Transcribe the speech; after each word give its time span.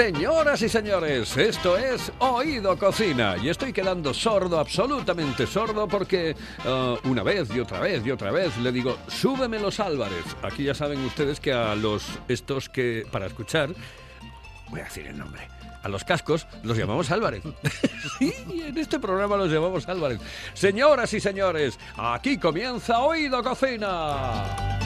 Señoras 0.00 0.62
y 0.62 0.70
señores, 0.70 1.36
esto 1.36 1.76
es 1.76 2.10
Oído 2.20 2.78
Cocina 2.78 3.36
y 3.36 3.50
estoy 3.50 3.70
quedando 3.70 4.14
sordo, 4.14 4.58
absolutamente 4.58 5.46
sordo, 5.46 5.86
porque 5.86 6.34
uh, 6.64 7.06
una 7.06 7.22
vez 7.22 7.54
y 7.54 7.60
otra 7.60 7.80
vez 7.80 8.06
y 8.06 8.10
otra 8.10 8.30
vez 8.30 8.56
le 8.56 8.72
digo, 8.72 8.96
súbeme 9.08 9.58
los 9.58 9.78
Álvarez. 9.78 10.24
Aquí 10.42 10.64
ya 10.64 10.74
saben 10.74 11.04
ustedes 11.04 11.38
que 11.38 11.52
a 11.52 11.74
los 11.74 12.18
estos 12.28 12.70
que, 12.70 13.06
para 13.12 13.26
escuchar, 13.26 13.74
voy 14.70 14.80
a 14.80 14.84
decir 14.84 15.06
el 15.06 15.18
nombre, 15.18 15.46
a 15.82 15.88
los 15.90 16.02
cascos 16.02 16.46
los 16.62 16.78
llamamos 16.78 17.10
Álvarez. 17.10 17.42
sí, 18.18 18.32
en 18.48 18.78
este 18.78 18.98
programa 18.98 19.36
los 19.36 19.50
llamamos 19.50 19.86
Álvarez. 19.86 20.18
Señoras 20.54 21.12
y 21.12 21.20
señores, 21.20 21.78
aquí 21.98 22.38
comienza 22.38 23.00
Oído 23.00 23.42
Cocina. 23.42 24.79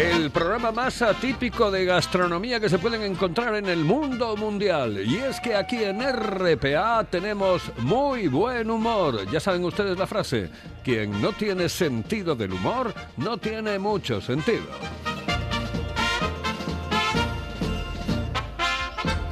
El 0.00 0.30
programa 0.30 0.72
más 0.72 1.02
atípico 1.02 1.70
de 1.70 1.84
gastronomía 1.84 2.58
que 2.58 2.70
se 2.70 2.78
pueden 2.78 3.02
encontrar 3.02 3.54
en 3.56 3.66
el 3.66 3.84
mundo 3.84 4.34
mundial. 4.34 4.98
Y 5.06 5.18
es 5.18 5.38
que 5.40 5.54
aquí 5.54 5.84
en 5.84 6.00
RPA 6.00 7.04
tenemos 7.04 7.70
muy 7.80 8.26
buen 8.26 8.70
humor. 8.70 9.30
Ya 9.30 9.40
saben 9.40 9.62
ustedes 9.62 9.98
la 9.98 10.06
frase, 10.06 10.48
quien 10.82 11.20
no 11.20 11.32
tiene 11.32 11.68
sentido 11.68 12.34
del 12.34 12.54
humor, 12.54 12.94
no 13.18 13.36
tiene 13.36 13.78
mucho 13.78 14.22
sentido. 14.22 14.64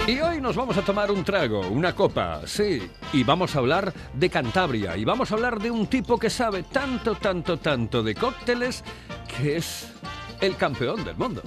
Y 0.06 0.20
hoy 0.20 0.38
nos 0.42 0.54
vamos 0.54 0.76
a 0.76 0.82
tomar 0.82 1.10
un 1.10 1.24
trago, 1.24 1.66
una 1.68 1.94
copa, 1.94 2.42
sí, 2.44 2.90
y 3.14 3.24
vamos 3.24 3.56
a 3.56 3.60
hablar 3.60 3.90
de 4.12 4.28
Cantabria, 4.28 4.98
y 4.98 5.04
vamos 5.06 5.32
a 5.32 5.34
hablar 5.34 5.60
de 5.60 5.70
un 5.70 5.86
tipo 5.86 6.18
que 6.18 6.28
sabe 6.28 6.64
tanto, 6.64 7.14
tanto, 7.14 7.56
tanto 7.56 8.02
de 8.02 8.14
cócteles 8.14 8.84
que 9.26 9.56
es 9.56 9.92
el 10.40 10.56
campeón 10.56 11.04
del 11.04 11.16
mundo. 11.16 11.42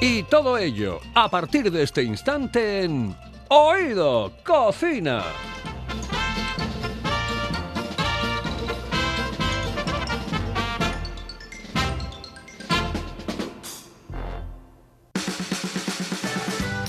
Y 0.00 0.22
todo 0.24 0.58
ello 0.58 1.00
a 1.14 1.28
partir 1.28 1.70
de 1.70 1.82
este 1.82 2.02
instante 2.02 2.84
en 2.84 3.16
Oído 3.48 4.32
Cocina. 4.44 5.22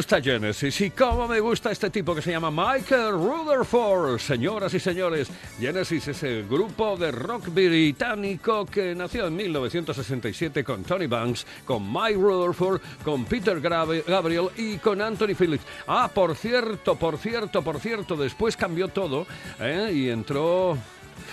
Gusta 0.00 0.22
Genesis? 0.22 0.80
¿Y 0.80 0.90
cómo 0.92 1.28
me 1.28 1.40
gusta 1.40 1.70
este 1.70 1.90
tipo 1.90 2.14
que 2.14 2.22
se 2.22 2.30
llama 2.30 2.50
Michael 2.50 3.12
Rutherford? 3.12 4.18
Señoras 4.18 4.72
y 4.72 4.80
señores, 4.80 5.28
Genesis 5.58 6.08
es 6.08 6.22
el 6.22 6.48
grupo 6.48 6.96
de 6.96 7.10
rock 7.10 7.48
británico 7.48 8.64
que 8.64 8.94
nació 8.94 9.26
en 9.26 9.36
1967 9.36 10.64
con 10.64 10.84
Tony 10.84 11.06
Banks, 11.06 11.44
con 11.66 11.92
Mike 11.92 12.14
Rutherford, 12.14 12.80
con 13.04 13.26
Peter 13.26 13.60
Gabriel 13.60 14.48
y 14.56 14.78
con 14.78 15.02
Anthony 15.02 15.34
Phillips. 15.38 15.66
Ah, 15.86 16.10
por 16.14 16.34
cierto, 16.34 16.96
por 16.96 17.18
cierto, 17.18 17.60
por 17.60 17.78
cierto, 17.78 18.16
después 18.16 18.56
cambió 18.56 18.88
todo 18.88 19.26
¿eh? 19.58 19.92
y 19.92 20.08
entró 20.08 20.78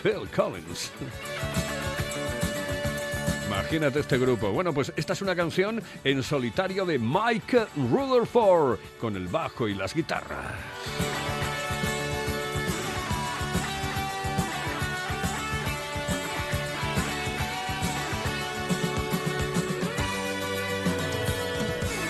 Phil 0.04 0.28
Collins. 0.36 0.92
Imagínate 3.70 4.00
este 4.00 4.18
grupo. 4.18 4.54
Bueno, 4.54 4.74
pues 4.74 4.94
esta 4.96 5.12
es 5.12 5.22
una 5.22 5.36
canción 5.36 5.84
en 6.06 6.24
solitario 6.24 6.86
de 6.86 6.98
Mike 6.98 7.66
Rutherford 7.92 8.80
con 8.98 9.18
el 9.18 9.28
bajo 9.28 9.68
y 9.68 9.74
las 9.74 9.94
guitarras. 9.94 10.54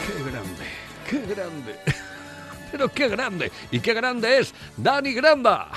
¡Qué 0.05 0.29
grande! 0.29 0.65
¡Qué 1.09 1.33
grande! 1.33 1.79
Pero 2.71 2.89
qué 2.89 3.07
grande. 3.07 3.51
¿Y 3.71 3.79
qué 3.79 3.95
grande 3.95 4.37
es? 4.37 4.53
Dani 4.77 5.11
Granda. 5.13 5.71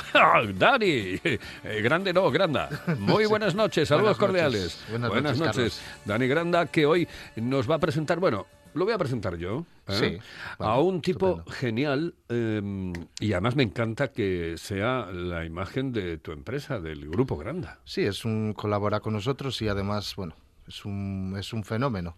Dani. 0.58 1.18
Eh, 1.24 1.38
grande 1.82 2.12
no, 2.12 2.30
Granda. 2.30 2.68
Muy 2.98 3.26
buenas 3.28 3.54
noches. 3.54 3.88
Saludos 3.88 4.18
Buenas 4.18 4.50
cordiales. 4.50 4.84
noches. 4.90 5.08
Buenas 5.10 5.38
noches. 5.38 5.80
Dani 6.04 6.26
Granda 6.26 6.66
que 6.66 6.86
hoy 6.86 7.08
nos 7.36 7.70
va 7.70 7.76
a 7.76 7.78
presentar, 7.78 8.18
bueno, 8.18 8.46
lo 8.74 8.84
voy 8.84 8.94
a 8.94 8.98
presentar 8.98 9.36
yo. 9.36 9.64
¿eh? 9.88 10.18
Sí, 10.20 10.28
a 10.58 10.78
un 10.80 11.00
tipo 11.02 11.30
estupendo. 11.30 11.52
genial 11.52 12.14
eh, 12.28 12.92
y 13.18 13.32
además 13.32 13.56
me 13.56 13.62
encanta 13.62 14.08
que 14.08 14.54
sea 14.58 15.06
la 15.12 15.44
imagen 15.44 15.92
de 15.92 16.18
tu 16.18 16.32
empresa, 16.32 16.80
del 16.80 17.08
Grupo 17.08 17.36
Granda. 17.36 17.80
Sí, 17.84 18.02
es 18.02 18.24
un 18.24 18.52
colabora 18.52 19.00
con 19.00 19.12
nosotros 19.14 19.60
y 19.62 19.68
además, 19.68 20.14
bueno, 20.16 20.34
es 20.68 20.84
un, 20.84 21.34
es 21.38 21.52
un 21.52 21.64
fenómeno. 21.64 22.16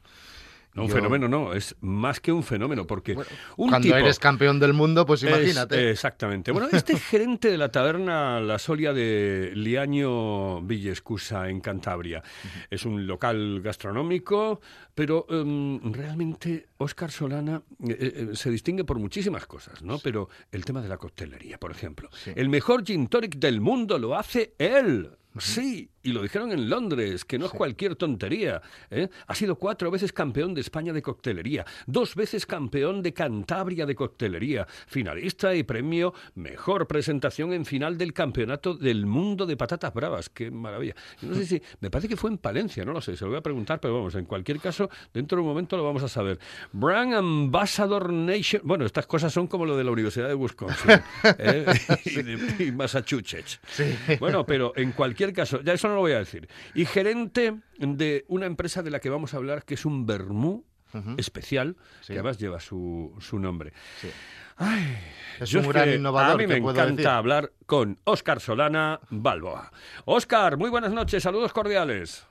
No, 0.74 0.82
un 0.84 0.88
Yo- 0.88 0.94
fenómeno 0.94 1.28
no, 1.28 1.52
es 1.52 1.76
más 1.82 2.18
que 2.20 2.32
un 2.32 2.42
fenómeno 2.42 2.86
porque 2.86 3.12
un 3.58 3.68
Cuando 3.68 3.80
tipo... 3.86 3.96
eres 3.96 4.18
campeón 4.18 4.58
del 4.58 4.72
mundo, 4.72 5.04
pues 5.04 5.22
Es- 5.22 5.28
imagínate. 5.30 5.90
exactamente. 5.90 6.50
Bueno, 6.50 6.68
este 6.72 6.98
gerente 6.98 7.50
de 7.50 7.58
la 7.58 7.70
taberna 7.70 8.40
La 8.40 8.58
Solia 8.58 8.92
de 8.94 9.52
Liaño 9.54 10.62
Villescusa, 10.62 11.48
en 11.50 11.60
Cantabria, 11.60 12.22
es 12.70 12.86
un 12.86 13.06
local 13.06 13.60
gastronómico, 13.62 14.60
pero 14.94 15.26
em, 15.28 15.92
realmente 15.92 16.68
Óscar 16.78 17.10
Solana 17.10 17.62
eh, 17.86 17.96
eh, 18.00 18.28
se 18.34 18.50
distingue 18.50 18.84
por 18.84 18.98
muchísimas 18.98 19.46
cosas, 19.46 19.82
¿no? 19.82 19.98
Pero 19.98 20.28
el 20.52 20.64
tema 20.64 20.80
de 20.80 20.88
la 20.88 20.96
coctelería, 20.96 21.58
por 21.58 21.70
ejemplo. 21.70 22.08
Sí. 22.12 22.32
El 22.34 22.48
mejor 22.48 22.84
gin 22.84 23.08
tonic 23.08 23.36
del 23.36 23.60
mundo 23.60 23.98
lo 23.98 24.16
hace 24.16 24.54
él. 24.58 25.10
Sí, 25.38 25.88
y 26.02 26.12
lo 26.12 26.22
dijeron 26.22 26.52
en 26.52 26.68
Londres, 26.68 27.24
que 27.24 27.38
no 27.38 27.46
es 27.46 27.52
cualquier 27.52 27.96
tontería. 27.96 28.60
¿eh? 28.90 29.08
Ha 29.26 29.34
sido 29.34 29.56
cuatro 29.56 29.90
veces 29.90 30.12
campeón 30.12 30.52
de 30.52 30.60
España 30.60 30.92
de 30.92 31.00
coctelería, 31.00 31.64
dos 31.86 32.14
veces 32.14 32.44
campeón 32.44 33.02
de 33.02 33.14
Cantabria 33.14 33.86
de 33.86 33.94
coctelería, 33.94 34.66
finalista 34.86 35.54
y 35.54 35.62
premio 35.62 36.12
Mejor 36.34 36.86
Presentación 36.86 37.52
en 37.52 37.64
final 37.64 37.96
del 37.96 38.12
Campeonato 38.12 38.74
del 38.74 39.06
Mundo 39.06 39.46
de 39.46 39.56
Patatas 39.56 39.94
Bravas. 39.94 40.28
¡Qué 40.28 40.50
maravilla! 40.50 40.94
No 41.22 41.34
sé 41.34 41.46
si, 41.46 41.62
me 41.80 41.90
parece 41.90 42.08
que 42.08 42.16
fue 42.16 42.30
en 42.30 42.38
Palencia, 42.38 42.84
no 42.84 42.92
lo 42.92 43.00
sé, 43.00 43.16
se 43.16 43.24
lo 43.24 43.30
voy 43.30 43.38
a 43.38 43.42
preguntar, 43.42 43.80
pero 43.80 43.94
vamos, 43.94 44.14
en 44.16 44.26
cualquier 44.26 44.58
caso, 44.60 44.90
dentro 45.14 45.36
de 45.36 45.42
un 45.42 45.48
momento 45.48 45.76
lo 45.76 45.84
vamos 45.84 46.02
a 46.02 46.08
saber. 46.08 46.38
Brand 46.72 47.14
Ambassador 47.14 48.12
Nation, 48.12 48.62
bueno, 48.64 48.84
estas 48.84 49.06
cosas 49.06 49.32
son 49.32 49.46
como 49.46 49.64
lo 49.64 49.76
de 49.76 49.84
la 49.84 49.92
Universidad 49.92 50.28
de 50.28 50.34
Wisconsin 50.34 50.90
¿eh? 51.38 51.64
y, 52.04 52.22
de, 52.22 52.64
y 52.64 52.72
Massachusetts. 52.72 53.60
Bueno, 54.18 54.44
pero 54.44 54.72
en 54.76 54.92
cualquier 54.92 55.21
caso, 55.32 55.60
ya 55.62 55.72
eso 55.72 55.88
no 55.88 55.94
lo 55.94 56.00
voy 56.00 56.12
a 56.12 56.18
decir. 56.18 56.48
Y 56.74 56.84
gerente 56.84 57.54
de 57.78 58.24
una 58.28 58.46
empresa 58.46 58.82
de 58.82 58.90
la 58.90 59.00
que 59.00 59.10
vamos 59.10 59.34
a 59.34 59.36
hablar, 59.36 59.64
que 59.64 59.74
es 59.74 59.84
un 59.84 60.06
Bermú 60.06 60.64
especial, 61.16 61.76
que 62.06 62.14
además 62.14 62.38
lleva 62.38 62.60
su, 62.60 63.14
su 63.20 63.38
nombre. 63.38 63.72
Ay, 64.56 64.96
es 65.40 65.54
un 65.54 65.68
gran 65.68 65.92
innovador. 65.92 66.34
A 66.34 66.36
mí 66.36 66.46
me 66.46 66.56
encanta 66.56 66.84
decir. 66.84 67.08
hablar 67.08 67.52
con 67.66 67.98
Óscar 68.04 68.40
Solana 68.40 69.00
Balboa. 69.10 69.72
Óscar, 70.04 70.56
muy 70.56 70.70
buenas 70.70 70.92
noches, 70.92 71.22
saludos 71.22 71.52
cordiales. 71.52 72.26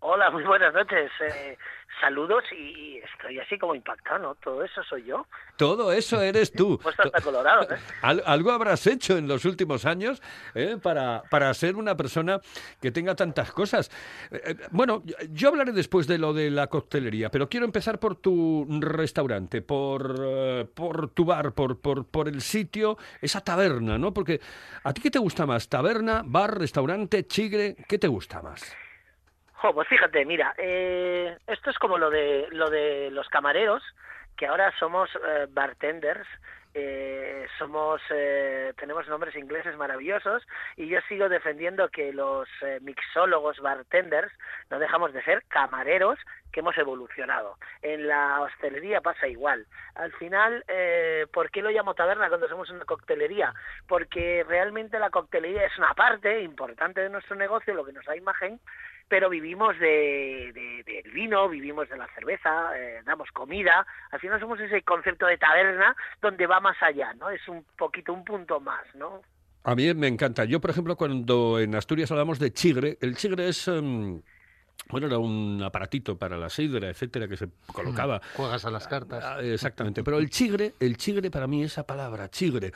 Hola, 0.00 0.30
muy 0.30 0.44
buenas 0.44 0.72
noches. 0.72 1.10
Eh, 1.20 1.56
saludos 2.00 2.44
y 2.52 2.98
estoy 2.98 3.38
así 3.40 3.58
como 3.58 3.74
impactado, 3.74 4.18
¿no? 4.18 4.34
Todo 4.36 4.62
eso 4.62 4.82
soy 4.84 5.04
yo. 5.04 5.26
Todo 5.56 5.92
eso 5.92 6.20
eres 6.22 6.52
tú. 6.52 6.78
Puesto 6.78 7.02
hasta 7.02 7.20
colorado, 7.20 7.62
¿eh? 7.62 7.78
Al, 8.02 8.22
algo 8.24 8.52
habrás 8.52 8.86
hecho 8.86 9.18
en 9.18 9.26
los 9.26 9.44
últimos 9.44 9.84
años 9.84 10.22
¿eh? 10.54 10.76
para, 10.80 11.22
para 11.30 11.52
ser 11.54 11.76
una 11.76 11.96
persona 11.96 12.40
que 12.80 12.90
tenga 12.90 13.14
tantas 13.16 13.50
cosas. 13.52 13.90
Eh, 14.30 14.56
bueno, 14.70 15.02
yo 15.30 15.48
hablaré 15.48 15.72
después 15.72 16.06
de 16.06 16.18
lo 16.18 16.32
de 16.32 16.50
la 16.50 16.68
coctelería, 16.68 17.30
pero 17.30 17.48
quiero 17.48 17.66
empezar 17.66 17.98
por 17.98 18.16
tu 18.16 18.66
restaurante, 18.80 19.62
por, 19.62 20.14
eh, 20.20 20.66
por 20.72 21.10
tu 21.10 21.24
bar, 21.24 21.52
por, 21.52 21.80
por, 21.80 22.06
por 22.06 22.28
el 22.28 22.40
sitio, 22.40 22.96
esa 23.20 23.40
taberna, 23.40 23.98
¿no? 23.98 24.14
Porque 24.14 24.40
¿a 24.84 24.92
ti 24.92 25.00
qué 25.02 25.10
te 25.10 25.18
gusta 25.18 25.44
más? 25.44 25.68
¿Taberna, 25.68 26.22
bar, 26.24 26.56
restaurante, 26.56 27.26
chigre? 27.26 27.76
¿Qué 27.88 27.98
te 27.98 28.06
gusta 28.06 28.40
más? 28.42 28.76
Jo, 29.60 29.74
pues 29.74 29.88
fíjate, 29.88 30.24
mira, 30.24 30.54
eh, 30.56 31.36
esto 31.48 31.70
es 31.70 31.78
como 31.78 31.98
lo 31.98 32.10
de 32.10 32.46
lo 32.52 32.70
de 32.70 33.10
los 33.10 33.28
camareros, 33.28 33.82
que 34.36 34.46
ahora 34.46 34.72
somos 34.78 35.10
eh, 35.16 35.46
bartenders, 35.50 36.28
eh, 36.74 37.44
somos 37.58 38.00
tenemos 38.76 39.08
nombres 39.08 39.34
ingleses 39.34 39.76
maravillosos 39.76 40.46
y 40.76 40.86
yo 40.86 41.00
sigo 41.08 41.28
defendiendo 41.28 41.88
que 41.88 42.12
los 42.12 42.48
mixólogos 42.82 43.58
bartenders 43.58 44.32
no 44.70 44.78
dejamos 44.78 45.12
de 45.12 45.24
ser 45.24 45.42
camareros 45.48 46.20
que 46.52 46.60
hemos 46.60 46.76
evolucionado. 46.78 47.56
En 47.82 48.06
la 48.08 48.40
hostelería 48.40 49.00
pasa 49.00 49.28
igual. 49.28 49.66
Al 49.94 50.12
final, 50.12 50.64
eh, 50.68 51.26
¿por 51.32 51.50
qué 51.50 51.62
lo 51.62 51.70
llamo 51.70 51.94
taberna 51.94 52.28
cuando 52.28 52.48
somos 52.48 52.70
una 52.70 52.84
coctelería? 52.84 53.54
Porque 53.86 54.44
realmente 54.48 54.98
la 54.98 55.10
coctelería 55.10 55.64
es 55.64 55.76
una 55.78 55.94
parte 55.94 56.42
importante 56.42 57.00
de 57.00 57.10
nuestro 57.10 57.36
negocio, 57.36 57.74
lo 57.74 57.84
que 57.84 57.92
nos 57.92 58.04
da 58.04 58.16
imagen, 58.16 58.60
pero 59.08 59.30
vivimos 59.30 59.78
de, 59.78 60.52
de, 60.54 60.82
del 60.84 61.12
vino, 61.12 61.48
vivimos 61.48 61.88
de 61.88 61.96
la 61.96 62.06
cerveza, 62.14 62.78
eh, 62.78 63.00
damos 63.04 63.30
comida, 63.32 63.86
al 64.10 64.20
final 64.20 64.38
somos 64.40 64.60
ese 64.60 64.82
concepto 64.82 65.26
de 65.26 65.38
taberna 65.38 65.96
donde 66.20 66.46
va 66.46 66.60
más 66.60 66.76
allá, 66.82 67.14
¿no? 67.14 67.30
Es 67.30 67.46
un 67.48 67.64
poquito 67.76 68.12
un 68.12 68.24
punto 68.24 68.60
más, 68.60 68.84
¿no? 68.94 69.22
A 69.64 69.74
mí 69.74 69.92
me 69.94 70.06
encanta. 70.06 70.44
Yo, 70.44 70.60
por 70.60 70.70
ejemplo, 70.70 70.96
cuando 70.96 71.58
en 71.58 71.74
Asturias 71.74 72.10
hablamos 72.10 72.38
de 72.38 72.52
chigre, 72.52 72.96
el 73.00 73.16
chigre 73.16 73.48
es... 73.48 73.68
em, 73.68 74.22
bueno, 74.90 75.06
era 75.06 75.18
un 75.18 75.62
aparatito 75.62 76.16
para 76.16 76.36
la 76.36 76.48
sidra, 76.48 76.88
etcétera, 76.88 77.28
que 77.28 77.36
se 77.36 77.48
colocaba. 77.72 78.20
Juegas 78.34 78.64
a 78.64 78.70
las 78.70 78.88
cartas. 78.88 79.24
Ah, 79.24 79.40
Exactamente. 79.42 80.02
Pero 80.02 80.18
el 80.18 80.30
chigre, 80.30 80.74
el 80.80 80.96
chigre 80.96 81.30
para 81.30 81.46
mí, 81.46 81.62
esa 81.62 81.86
palabra, 81.86 82.30
chigre. 82.30 82.72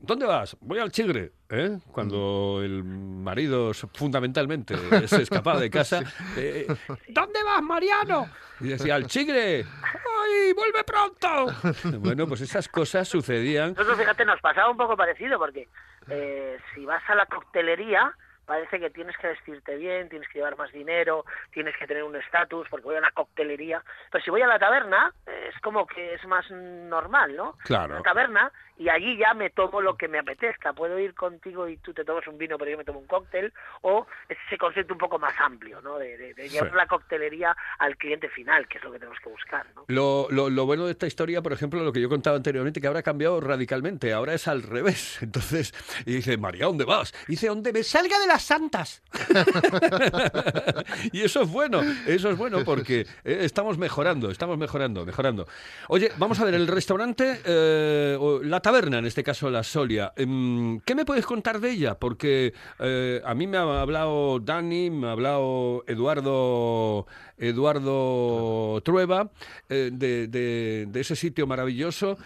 ¿Dónde 0.00 0.26
vas? 0.26 0.56
Voy 0.60 0.78
al 0.78 0.92
chigre. 0.92 1.32
¿eh? 1.48 1.78
Cuando 1.90 2.60
el 2.62 2.84
marido 2.84 3.72
fundamentalmente 3.94 4.76
se 5.08 5.22
escapaba 5.22 5.58
de 5.58 5.70
casa. 5.70 6.02
eh, 6.36 6.66
¿Dónde 7.08 7.42
vas, 7.42 7.62
Mariano? 7.62 8.28
Y 8.60 8.68
decía, 8.68 8.94
al 8.94 9.06
chigre. 9.06 9.64
¡Ay, 9.64 10.52
vuelve 10.52 10.84
pronto! 10.84 11.98
Bueno, 11.98 12.28
pues 12.28 12.42
esas 12.42 12.68
cosas 12.68 13.08
sucedían. 13.08 13.70
Nosotros, 13.70 13.98
fíjate, 13.98 14.24
nos 14.24 14.40
pasaba 14.40 14.70
un 14.70 14.76
poco 14.76 14.96
parecido 14.96 15.36
porque 15.38 15.68
eh, 16.08 16.58
si 16.74 16.84
vas 16.84 17.02
a 17.08 17.16
la 17.16 17.26
coctelería 17.26 18.14
parece 18.48 18.80
que 18.80 18.90
tienes 18.90 19.16
que 19.18 19.28
vestirte 19.28 19.76
bien, 19.76 20.08
tienes 20.08 20.26
que 20.28 20.38
llevar 20.40 20.56
más 20.58 20.72
dinero, 20.72 21.24
tienes 21.52 21.76
que 21.76 21.86
tener 21.86 22.02
un 22.02 22.16
estatus 22.16 22.66
porque 22.68 22.86
voy 22.86 22.96
a 22.96 23.00
la 23.00 23.12
coctelería. 23.12 23.80
Pero 24.10 24.24
si 24.24 24.30
voy 24.30 24.42
a 24.42 24.46
la 24.48 24.58
taberna 24.58 25.12
es 25.26 25.54
como 25.60 25.86
que 25.86 26.14
es 26.14 26.24
más 26.26 26.50
normal, 26.50 27.36
¿no? 27.36 27.56
Claro. 27.64 27.94
La 27.94 28.02
taberna 28.02 28.50
y 28.78 28.88
allí 28.88 29.16
ya 29.18 29.34
me 29.34 29.50
tomo 29.50 29.80
lo 29.80 29.96
que 29.96 30.06
me 30.08 30.20
apetezca. 30.20 30.72
Puedo 30.72 30.98
ir 31.00 31.12
contigo 31.14 31.68
y 31.68 31.76
tú 31.78 31.92
te 31.92 32.04
tomas 32.04 32.26
un 32.28 32.38
vino, 32.38 32.56
pero 32.56 32.70
yo 32.70 32.78
me 32.78 32.84
tomo 32.84 33.00
un 33.00 33.06
cóctel 33.08 33.52
o 33.82 34.06
es 34.28 34.38
ese 34.46 34.56
concepto 34.56 34.94
un 34.94 34.98
poco 34.98 35.18
más 35.18 35.34
amplio, 35.40 35.80
¿no? 35.82 35.98
De, 35.98 36.16
de- 36.16 36.34
de 36.34 36.48
llevar 36.48 36.70
Sí. 36.70 36.76
la 36.76 36.86
coctelería 36.86 37.56
al 37.80 37.96
cliente 37.96 38.28
final, 38.30 38.66
que 38.68 38.78
es 38.78 38.84
lo 38.84 38.92
que 38.92 38.98
tenemos 38.98 39.18
que 39.20 39.28
buscar, 39.30 39.66
¿no? 39.74 39.84
Lo, 39.88 40.28
lo, 40.30 40.48
lo 40.48 40.64
bueno 40.64 40.86
de 40.86 40.92
esta 40.92 41.06
historia, 41.06 41.42
por 41.42 41.52
ejemplo, 41.52 41.82
lo 41.82 41.92
que 41.92 42.00
yo 42.00 42.08
contaba 42.08 42.36
anteriormente, 42.36 42.80
que 42.80 42.86
ahora 42.86 43.00
ha 43.00 43.02
cambiado 43.02 43.40
radicalmente, 43.40 44.12
ahora 44.12 44.34
es 44.34 44.46
al 44.48 44.62
revés. 44.62 45.18
Entonces, 45.22 45.72
y 46.06 46.14
dice, 46.14 46.36
María, 46.38 46.66
¿dónde 46.66 46.84
vas? 46.84 47.12
Y 47.26 47.32
dice, 47.32 47.48
¿dónde 47.48 47.72
me 47.72 47.82
salga 47.82 48.18
de 48.20 48.26
santas? 48.42 49.02
y 51.12 51.20
eso 51.22 51.42
es 51.42 51.50
bueno, 51.50 51.80
eso 52.06 52.30
es 52.30 52.36
bueno 52.36 52.64
porque 52.64 53.00
eh, 53.24 53.38
estamos 53.42 53.78
mejorando, 53.78 54.30
estamos 54.30 54.58
mejorando, 54.58 55.04
mejorando. 55.04 55.46
Oye, 55.88 56.10
vamos 56.18 56.38
a 56.40 56.44
ver, 56.44 56.54
el 56.54 56.66
restaurante, 56.66 57.40
eh, 57.44 58.16
o 58.18 58.42
la 58.42 58.60
taberna, 58.60 58.98
en 58.98 59.06
este 59.06 59.22
caso 59.22 59.50
la 59.50 59.62
Solia, 59.62 60.12
em, 60.16 60.80
¿qué 60.80 60.94
me 60.94 61.04
puedes 61.04 61.26
contar 61.26 61.60
de 61.60 61.70
ella? 61.70 61.98
Porque 61.98 62.52
eh, 62.78 63.22
a 63.24 63.34
mí 63.34 63.46
me 63.46 63.56
ha 63.58 63.80
hablado 63.80 64.38
Dani, 64.40 64.90
me 64.90 65.08
ha 65.08 65.12
hablado 65.12 65.84
Eduardo, 65.86 67.06
Eduardo 67.36 68.80
Trueba, 68.84 69.30
de, 69.68 69.90
de- 69.90 70.86
de 70.88 71.00
ese 71.00 71.16
sitio 71.16 71.46
maravilloso. 71.46 72.18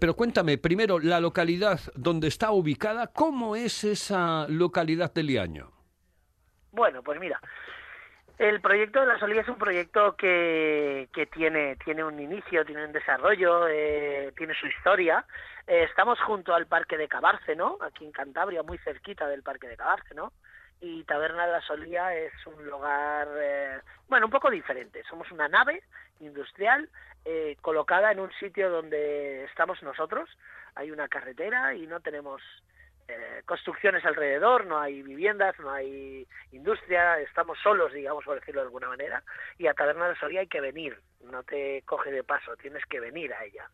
Pero 0.00 0.14
cuéntame, 0.16 0.58
primero, 0.58 0.98
la 0.98 1.20
localidad 1.20 1.80
donde 1.94 2.28
está 2.28 2.50
ubicada, 2.52 3.06
¿cómo 3.08 3.56
es 3.56 3.84
esa 3.84 4.46
localidad 4.48 5.12
de 5.12 5.22
Bueno, 6.70 7.02
pues 7.02 7.20
mira, 7.20 7.40
el 8.38 8.60
proyecto 8.60 9.00
de 9.00 9.06
la 9.06 9.18
Solía 9.18 9.42
es 9.42 9.48
un 9.48 9.58
proyecto 9.58 10.16
que, 10.16 11.08
que 11.12 11.26
tiene, 11.26 11.76
tiene 11.76 12.02
un 12.02 12.18
inicio, 12.18 12.64
tiene 12.64 12.84
un 12.84 12.92
desarrollo, 12.92 13.68
eh, 13.68 14.32
tiene 14.36 14.54
su 14.54 14.66
historia. 14.66 15.24
Eh, 15.66 15.84
estamos 15.88 16.18
junto 16.20 16.54
al 16.54 16.66
Parque 16.66 16.96
de 16.96 17.08
Cabárceno, 17.08 17.78
aquí 17.82 18.04
en 18.04 18.12
Cantabria, 18.12 18.62
muy 18.62 18.78
cerquita 18.78 19.28
del 19.28 19.42
Parque 19.42 19.68
de 19.68 19.76
Cabárceno. 19.76 20.32
Y 20.80 21.04
Taberna 21.04 21.46
de 21.46 21.52
la 21.52 21.60
Solía 21.60 22.12
es 22.16 22.32
un 22.46 22.66
lugar, 22.66 23.28
eh, 23.36 23.78
bueno, 24.08 24.26
un 24.26 24.32
poco 24.32 24.50
diferente. 24.50 25.04
Somos 25.08 25.30
una 25.30 25.46
nave 25.46 25.84
industrial 26.18 26.88
eh, 27.24 27.56
colocada 27.60 28.10
en 28.10 28.18
un 28.18 28.32
sitio 28.32 28.68
donde 28.68 29.44
estamos 29.44 29.80
nosotros. 29.84 30.28
Hay 30.74 30.90
una 30.90 31.06
carretera 31.06 31.74
y 31.74 31.86
no 31.86 32.00
tenemos 32.00 32.42
eh, 33.08 33.42
construcciones 33.44 34.04
alrededor, 34.04 34.66
no 34.66 34.78
hay 34.78 35.02
viviendas, 35.02 35.58
no 35.58 35.70
hay 35.70 36.26
industria, 36.52 37.18
estamos 37.20 37.58
solos, 37.62 37.92
digamos, 37.92 38.24
por 38.24 38.38
decirlo 38.38 38.60
de 38.60 38.66
alguna 38.66 38.88
manera, 38.88 39.22
y 39.58 39.66
a 39.66 39.74
Taberna 39.74 40.08
de 40.08 40.16
Soria 40.16 40.40
hay 40.40 40.46
que 40.46 40.60
venir, 40.60 40.98
no 41.24 41.42
te 41.42 41.82
coge 41.86 42.10
de 42.10 42.24
paso, 42.24 42.56
tienes 42.56 42.84
que 42.86 43.00
venir 43.00 43.32
a 43.32 43.44
ella. 43.44 43.68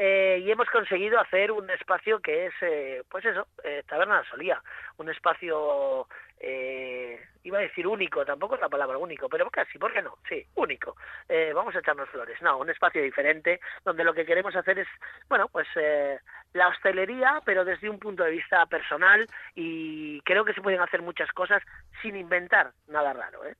Eh, 0.00 0.40
y 0.44 0.50
hemos 0.52 0.70
conseguido 0.70 1.18
hacer 1.18 1.50
un 1.50 1.68
espacio 1.70 2.20
que 2.20 2.46
es, 2.46 2.54
eh, 2.60 3.02
pues 3.10 3.24
eso, 3.24 3.48
eh, 3.64 3.82
Taberna 3.84 4.20
de 4.20 4.28
Solía, 4.28 4.62
un 4.96 5.10
espacio, 5.10 6.06
eh, 6.38 7.20
iba 7.42 7.58
a 7.58 7.62
decir 7.62 7.84
único, 7.84 8.24
tampoco 8.24 8.54
es 8.54 8.60
la 8.60 8.68
palabra 8.68 8.96
único, 8.96 9.28
pero 9.28 9.50
casi, 9.50 9.76
¿por 9.76 9.92
qué 9.92 10.00
no? 10.00 10.18
Sí, 10.28 10.46
único. 10.54 10.96
Eh, 11.28 11.52
vamos 11.52 11.74
a 11.74 11.80
echarnos 11.80 12.08
flores. 12.10 12.40
No, 12.42 12.58
un 12.58 12.70
espacio 12.70 13.02
diferente 13.02 13.58
donde 13.84 14.04
lo 14.04 14.14
que 14.14 14.24
queremos 14.24 14.54
hacer 14.54 14.78
es, 14.78 14.88
bueno, 15.28 15.48
pues 15.48 15.66
eh, 15.74 16.20
la 16.52 16.68
hostelería, 16.68 17.40
pero 17.44 17.64
desde 17.64 17.90
un 17.90 17.98
punto 17.98 18.22
de 18.22 18.30
vista 18.30 18.64
personal 18.66 19.26
y 19.56 20.20
creo 20.20 20.44
que 20.44 20.54
se 20.54 20.62
pueden 20.62 20.80
hacer 20.80 21.02
muchas 21.02 21.32
cosas 21.32 21.60
sin 22.02 22.14
inventar 22.14 22.70
nada 22.86 23.12
raro, 23.12 23.44
¿eh? 23.44 23.56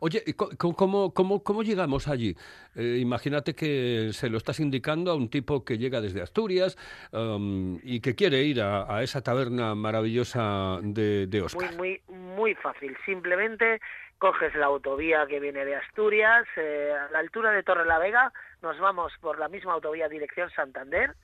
Oye, 0.00 0.22
¿y 0.26 0.34
co- 0.34 0.50
co- 0.58 0.74
¿cómo, 0.74 1.14
cómo, 1.14 1.42
cómo 1.42 1.62
llegamos 1.62 2.06
allí? 2.06 2.36
Eh, 2.74 2.98
imagínate 3.00 3.54
que 3.54 4.10
se 4.12 4.28
lo 4.28 4.36
estás 4.36 4.60
indicando 4.60 5.10
a 5.10 5.14
un 5.14 5.30
tipo 5.30 5.64
que 5.64 5.78
llega 5.78 6.00
desde 6.02 6.20
Asturias 6.20 6.76
um, 7.12 7.78
y 7.82 8.00
que 8.00 8.14
quiere 8.14 8.42
ir 8.42 8.60
a, 8.60 8.94
a 8.94 9.02
esa 9.02 9.22
taberna 9.22 9.74
maravillosa 9.74 10.78
de, 10.82 11.26
de 11.26 11.38
Muy, 11.38 11.46
Oscar. 11.46 11.74
muy, 11.76 12.02
muy 12.08 12.54
fácil. 12.56 12.94
Simplemente 13.06 13.80
coges 14.18 14.54
la 14.54 14.66
autovía 14.66 15.26
que 15.26 15.40
viene 15.40 15.64
de 15.64 15.76
Asturias, 15.76 16.44
eh, 16.56 16.92
a 16.92 17.10
la 17.12 17.20
altura 17.20 17.50
de 17.52 17.62
Torre 17.62 17.86
la 17.86 17.98
Vega, 17.98 18.32
nos 18.62 18.78
vamos 18.80 19.12
por 19.20 19.38
la 19.38 19.48
misma 19.48 19.72
autovía 19.74 20.08
dirección 20.08 20.50
Santander 20.50 21.14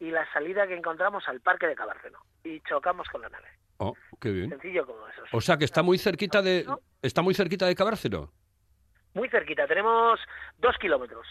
y 0.00 0.10
la 0.10 0.24
salida 0.32 0.66
que 0.66 0.76
encontramos 0.76 1.24
al 1.28 1.40
Parque 1.40 1.66
de 1.66 1.74
Cabárceno 1.74 2.18
y 2.44 2.60
chocamos 2.60 3.08
con 3.08 3.20
la 3.22 3.28
nave. 3.28 3.48
Oh, 3.78 3.94
qué 4.20 4.30
bien. 4.30 4.50
Sencillo 4.50 4.86
como 4.86 5.06
eso. 5.08 5.22
sí. 5.24 5.36
O 5.36 5.40
sea 5.40 5.56
que 5.56 5.64
está 5.64 5.82
muy 5.82 5.98
cerquita 5.98 6.40
de 6.42 6.66
está 7.02 7.22
muy 7.22 7.34
cerquita 7.34 7.66
de 7.66 7.74
Cabárceno. 7.74 8.32
Muy 9.14 9.28
cerquita, 9.28 9.66
tenemos 9.66 10.18
dos 10.58 10.76
kilómetros 10.78 11.26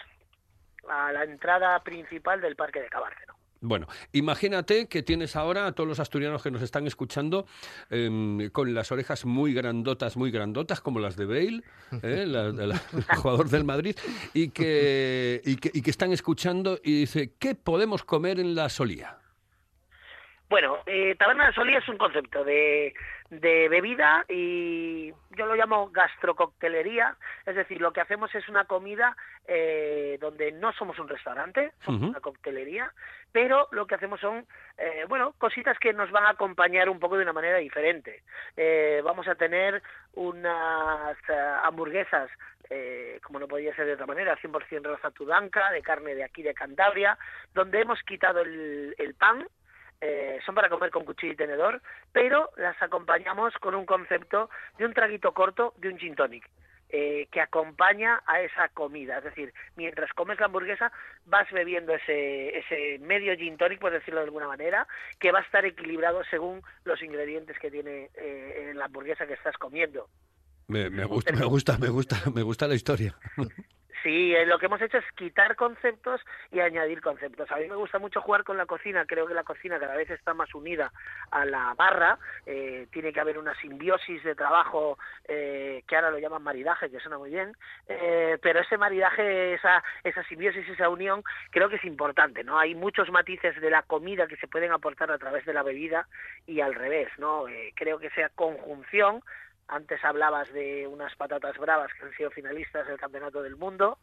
a 0.89 1.11
la 1.11 1.23
entrada 1.23 1.81
principal 1.83 2.41
del 2.41 2.55
Parque 2.55 2.81
de 2.81 2.89
Cabárceno. 2.89 3.33
Bueno, 3.65 3.87
imagínate 4.11 4.87
que 4.89 5.03
tienes 5.03 5.37
ahora 5.37 5.65
a 5.67 5.71
todos 5.71 5.87
los 5.87 5.99
asturianos 6.01 6.43
que 6.43 6.51
nos 6.51 6.61
están 6.61 6.85
escuchando 6.85 7.45
em, 7.89 8.49
con 8.49 8.73
las 8.73 8.91
orejas 8.91 9.23
muy 9.23 9.53
grandotas, 9.53 10.17
muy 10.17 10.31
grandotas, 10.31 10.81
como 10.81 10.99
las 10.99 11.15
de 11.15 11.25
Bale, 11.25 11.63
¿eh? 12.03 12.25
la- 12.27 12.49
la- 12.51 12.67
la- 12.67 12.81
el 12.91 13.03
jugador 13.15 13.47
del 13.49 13.63
Madrid, 13.63 13.95
y 14.33 14.49
que, 14.49 15.41
y, 15.45 15.55
que, 15.55 15.71
y 15.73 15.81
que 15.81 15.89
están 15.91 16.11
escuchando 16.11 16.77
y 16.83 16.99
dice, 17.01 17.35
¿qué 17.39 17.55
podemos 17.55 18.03
comer 18.03 18.37
en 18.41 18.53
la 18.53 18.67
solía? 18.67 19.17
Bueno, 20.53 20.77
eh, 20.85 21.15
Taberna 21.15 21.47
de 21.47 21.53
Solía 21.53 21.79
es 21.79 21.89
un 21.89 21.97
concepto 21.97 22.43
de, 22.43 22.93
de 23.31 23.69
bebida 23.69 24.23
y 24.29 25.11
yo 25.31 25.47
lo 25.47 25.55
llamo 25.55 25.89
gastrococtelería, 25.89 27.15
es 27.47 27.55
decir, 27.55 27.81
lo 27.81 27.91
que 27.91 28.01
hacemos 28.01 28.35
es 28.35 28.47
una 28.47 28.65
comida 28.65 29.17
eh, 29.47 30.19
donde 30.21 30.51
no 30.51 30.71
somos 30.73 30.99
un 30.99 31.07
restaurante, 31.07 31.71
somos 31.83 32.03
una 32.03 32.19
coctelería, 32.19 32.93
pero 33.31 33.67
lo 33.71 33.87
que 33.87 33.95
hacemos 33.95 34.19
son, 34.19 34.45
eh, 34.77 35.05
bueno, 35.09 35.33
cositas 35.39 35.79
que 35.79 35.91
nos 35.91 36.11
van 36.11 36.25
a 36.25 36.29
acompañar 36.29 36.87
un 36.87 36.99
poco 36.99 37.17
de 37.17 37.23
una 37.23 37.33
manera 37.33 37.57
diferente. 37.57 38.21
Eh, 38.55 39.01
vamos 39.03 39.27
a 39.27 39.33
tener 39.33 39.81
unas 40.13 41.17
eh, 41.29 41.55
hamburguesas, 41.63 42.29
eh, 42.69 43.19
como 43.23 43.39
no 43.39 43.47
podía 43.47 43.75
ser 43.75 43.87
de 43.87 43.93
otra 43.93 44.05
manera, 44.05 44.37
100% 44.37 44.83
raza 44.83 45.09
tudanca, 45.09 45.71
de 45.71 45.81
carne 45.81 46.13
de 46.13 46.23
aquí 46.23 46.43
de 46.43 46.53
Cantabria, 46.53 47.17
donde 47.55 47.81
hemos 47.81 47.99
quitado 48.03 48.41
el, 48.41 48.93
el 48.99 49.15
pan, 49.15 49.47
eh, 50.03 50.39
son 50.45 50.53
para 50.53 50.67
comer 50.69 50.91
con 50.91 51.05
cuchillo 51.05 51.31
y 51.31 51.37
tenedor, 51.37 51.81
pero 52.11 52.49
las 52.57 52.75
acompañamos 52.81 53.53
con 53.61 53.73
un 53.73 53.85
concepto 53.85 54.49
de 54.77 54.85
un 54.85 54.93
traguito 54.93 55.33
corto 55.33 55.73
de 55.77 55.87
un 55.87 55.97
gin 55.97 56.15
tonic. 56.15 56.49
eh, 56.89 57.27
que 57.31 57.41
acompaña 57.41 58.21
a 58.27 58.41
esa 58.41 58.69
comida, 58.69 59.17
es 59.17 59.23
decir, 59.23 59.51
mientras 59.75 60.11
comes 60.13 60.39
la 60.39 60.45
hamburguesa 60.45 60.91
vas 61.25 61.49
bebiendo 61.51 61.91
ese, 61.95 62.55
ese 62.59 62.99
medio 62.99 63.35
gin 63.35 63.57
tonic, 63.57 63.79
por 63.79 63.91
decirlo 63.91 64.19
de 64.19 64.25
alguna 64.25 64.47
manera, 64.47 64.85
que 65.19 65.31
va 65.31 65.39
a 65.39 65.41
estar 65.41 65.65
equilibrado 65.65 66.21
según 66.29 66.61
los 66.83 67.01
ingredientes 67.01 67.57
que 67.57 67.71
tiene 67.71 68.11
eh, 68.13 68.67
en 68.69 68.77
la 68.77 68.85
hamburguesa 68.85 69.25
que 69.25 69.33
estás 69.33 69.57
comiendo. 69.57 70.07
Me, 70.67 70.89
me 70.89 71.05
gusta, 71.05 71.33
me 71.33 71.45
gusta, 71.45 71.77
me 71.79 71.89
gusta, 71.89 72.15
me 72.33 72.43
gusta 72.43 72.67
la 72.67 72.75
historia. 72.75 73.15
Sí, 74.03 74.35
eh, 74.35 74.45
lo 74.45 74.59
que 74.59 74.65
hemos 74.65 74.81
hecho 74.81 74.97
es 74.97 75.05
quitar 75.15 75.55
conceptos 75.55 76.19
y 76.51 76.59
añadir 76.59 76.99
conceptos. 77.01 77.49
A 77.51 77.55
mí 77.55 77.69
me 77.69 77.75
gusta 77.75 77.99
mucho 77.99 78.19
jugar 78.19 78.43
con 78.43 78.57
la 78.57 78.65
cocina, 78.65 79.05
creo 79.05 79.25
que 79.25 79.33
la 79.33 79.45
cocina 79.45 79.79
cada 79.79 79.95
vez 79.95 80.09
está 80.09 80.33
más 80.33 80.53
unida 80.53 80.91
a 81.31 81.45
la 81.45 81.73
barra, 81.75 82.19
eh, 82.45 82.87
tiene 82.91 83.13
que 83.13 83.21
haber 83.21 83.37
una 83.37 83.55
simbiosis 83.61 84.21
de 84.23 84.35
trabajo 84.35 84.99
eh, 85.25 85.83
que 85.87 85.95
ahora 85.95 86.11
lo 86.11 86.19
llaman 86.19 86.43
maridaje, 86.43 86.91
que 86.91 86.99
suena 86.99 87.17
muy 87.17 87.29
bien, 87.29 87.55
pero 87.87 88.59
ese 88.59 88.77
maridaje, 88.77 89.53
esa, 89.53 89.81
esa 90.03 90.23
simbiosis, 90.23 90.67
esa 90.67 90.89
unión, 90.89 91.23
creo 91.51 91.69
que 91.69 91.77
es 91.77 91.85
importante, 91.85 92.43
¿no? 92.43 92.59
Hay 92.59 92.75
muchos 92.75 93.09
matices 93.09 93.59
de 93.61 93.69
la 93.69 93.83
comida 93.83 94.27
que 94.27 94.35
se 94.35 94.47
pueden 94.47 94.73
aportar 94.73 95.11
a 95.11 95.17
través 95.17 95.45
de 95.45 95.53
la 95.53 95.63
bebida 95.63 96.07
y 96.45 96.59
al 96.59 96.75
revés, 96.75 97.09
¿no? 97.17 97.45
Creo 97.75 97.99
que 97.99 98.07
esa 98.07 98.27
conjunción 98.29 99.23
antes 99.73 100.03
hablabas 100.03 100.51
de 100.53 100.87
unas 100.87 101.15
patatas 101.15 101.57
bravas 101.57 101.91
que 101.93 102.05
han 102.05 102.13
sido 102.13 102.31
finalistas 102.31 102.87
del 102.87 102.99
Campeonato 102.99 103.41
del 103.41 103.55
Mundo. 103.55 103.97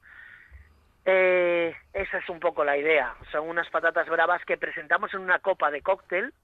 Eh, 1.05 1.75
esa 1.93 2.19
es 2.19 2.29
un 2.29 2.41
poco 2.41 2.65
la 2.65 2.77
idea. 2.77 3.15
Son 3.33 3.49
unas 3.49 3.69
patatas 3.71 4.09
bravas 4.09 4.45
que 4.45 4.59
presentamos 4.59 5.15
en 5.15 5.21
una 5.21 5.39
copa 5.39 5.71
de 5.71 5.81
cóctel 5.81 6.35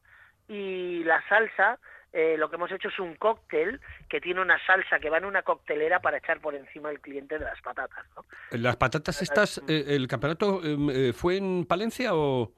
y 0.49 1.03
la 1.05 1.23
salsa, 1.29 1.79
eh, 2.13 2.37
lo 2.39 2.49
que 2.49 2.57
hemos 2.57 2.71
hecho 2.71 2.89
es 2.89 2.99
un 2.99 3.17
cóctel 3.17 3.81
que 4.09 4.21
tiene 4.21 4.41
una 4.41 4.59
salsa 4.65 4.99
que 5.01 5.11
va 5.11 5.19
en 5.19 5.25
una 5.25 5.43
coctelera 5.43 6.01
para 6.01 6.19
echar 6.19 6.41
por 6.41 6.55
encima 6.55 6.91
el 6.91 7.01
cliente 7.01 7.39
de 7.39 7.45
las 7.45 7.61
patatas. 7.61 8.07
¿no? 8.15 8.25
Las 8.53 8.77
patatas 8.77 9.21
estas, 9.23 9.59
eh, 9.69 9.85
¿el 9.89 10.07
campeonato 10.07 10.65
em, 10.65 10.89
eh, 10.91 11.13
fue 11.13 11.37
en 11.37 11.67
Palencia 11.67 12.15
o...? 12.15 12.53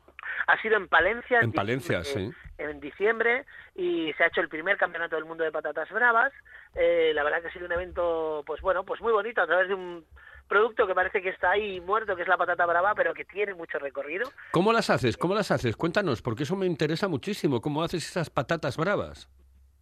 Ha 0.47 0.61
sido 0.61 0.76
en 0.76 0.88
Palencia. 0.88 1.40
En 1.40 1.52
Palencia, 1.52 2.04
sí. 2.04 2.30
En 2.58 2.80
diciembre 2.80 3.44
y 3.75 4.12
se 4.14 4.25
ha 4.25 4.26
hecho 4.26 4.40
el 4.40 4.49
primer 4.49 4.76
campeonato 4.76 5.16
del 5.16 5.25
mundo 5.25 5.44
de 5.44 5.52
patatas 5.52 5.88
bravas. 5.90 6.32
Eh, 6.75 7.12
la 7.14 7.23
verdad 7.23 7.42
que 7.42 7.49
ha 7.49 7.52
sido 7.52 7.66
un 7.66 7.73
evento, 7.73 8.42
pues 8.47 8.61
bueno, 8.61 8.85
pues 8.85 9.00
muy 9.00 9.12
bonito 9.12 9.40
a 9.40 9.47
través 9.47 9.68
de 9.68 9.75
un 9.75 10.04
producto 10.49 10.87
que 10.87 10.94
parece 10.94 11.23
que 11.23 11.28
está 11.28 11.50
ahí 11.50 11.80
muerto, 11.80 12.16
que 12.16 12.23
es 12.23 12.28
la 12.28 12.37
patata 12.37 12.66
brava, 12.66 12.94
pero 12.94 13.14
que 13.14 13.25
tiene 13.25 13.54
mucho 13.54 13.78
recorrido. 13.78 14.30
¿Cómo 14.50 14.73
las 14.73 14.90
haces? 14.90 15.16
¿Cómo 15.16 15.35
las 15.35 15.50
haces? 15.50 15.76
Cuéntanos, 15.76 16.23
porque 16.23 16.42
eso 16.42 16.56
me 16.56 16.66
interesa 16.66 17.06
muchísimo. 17.06 17.61
¿Cómo 17.61 17.82
haces 17.82 18.08
esas 18.08 18.30
patatas 18.30 18.76
bravas? 18.76 19.28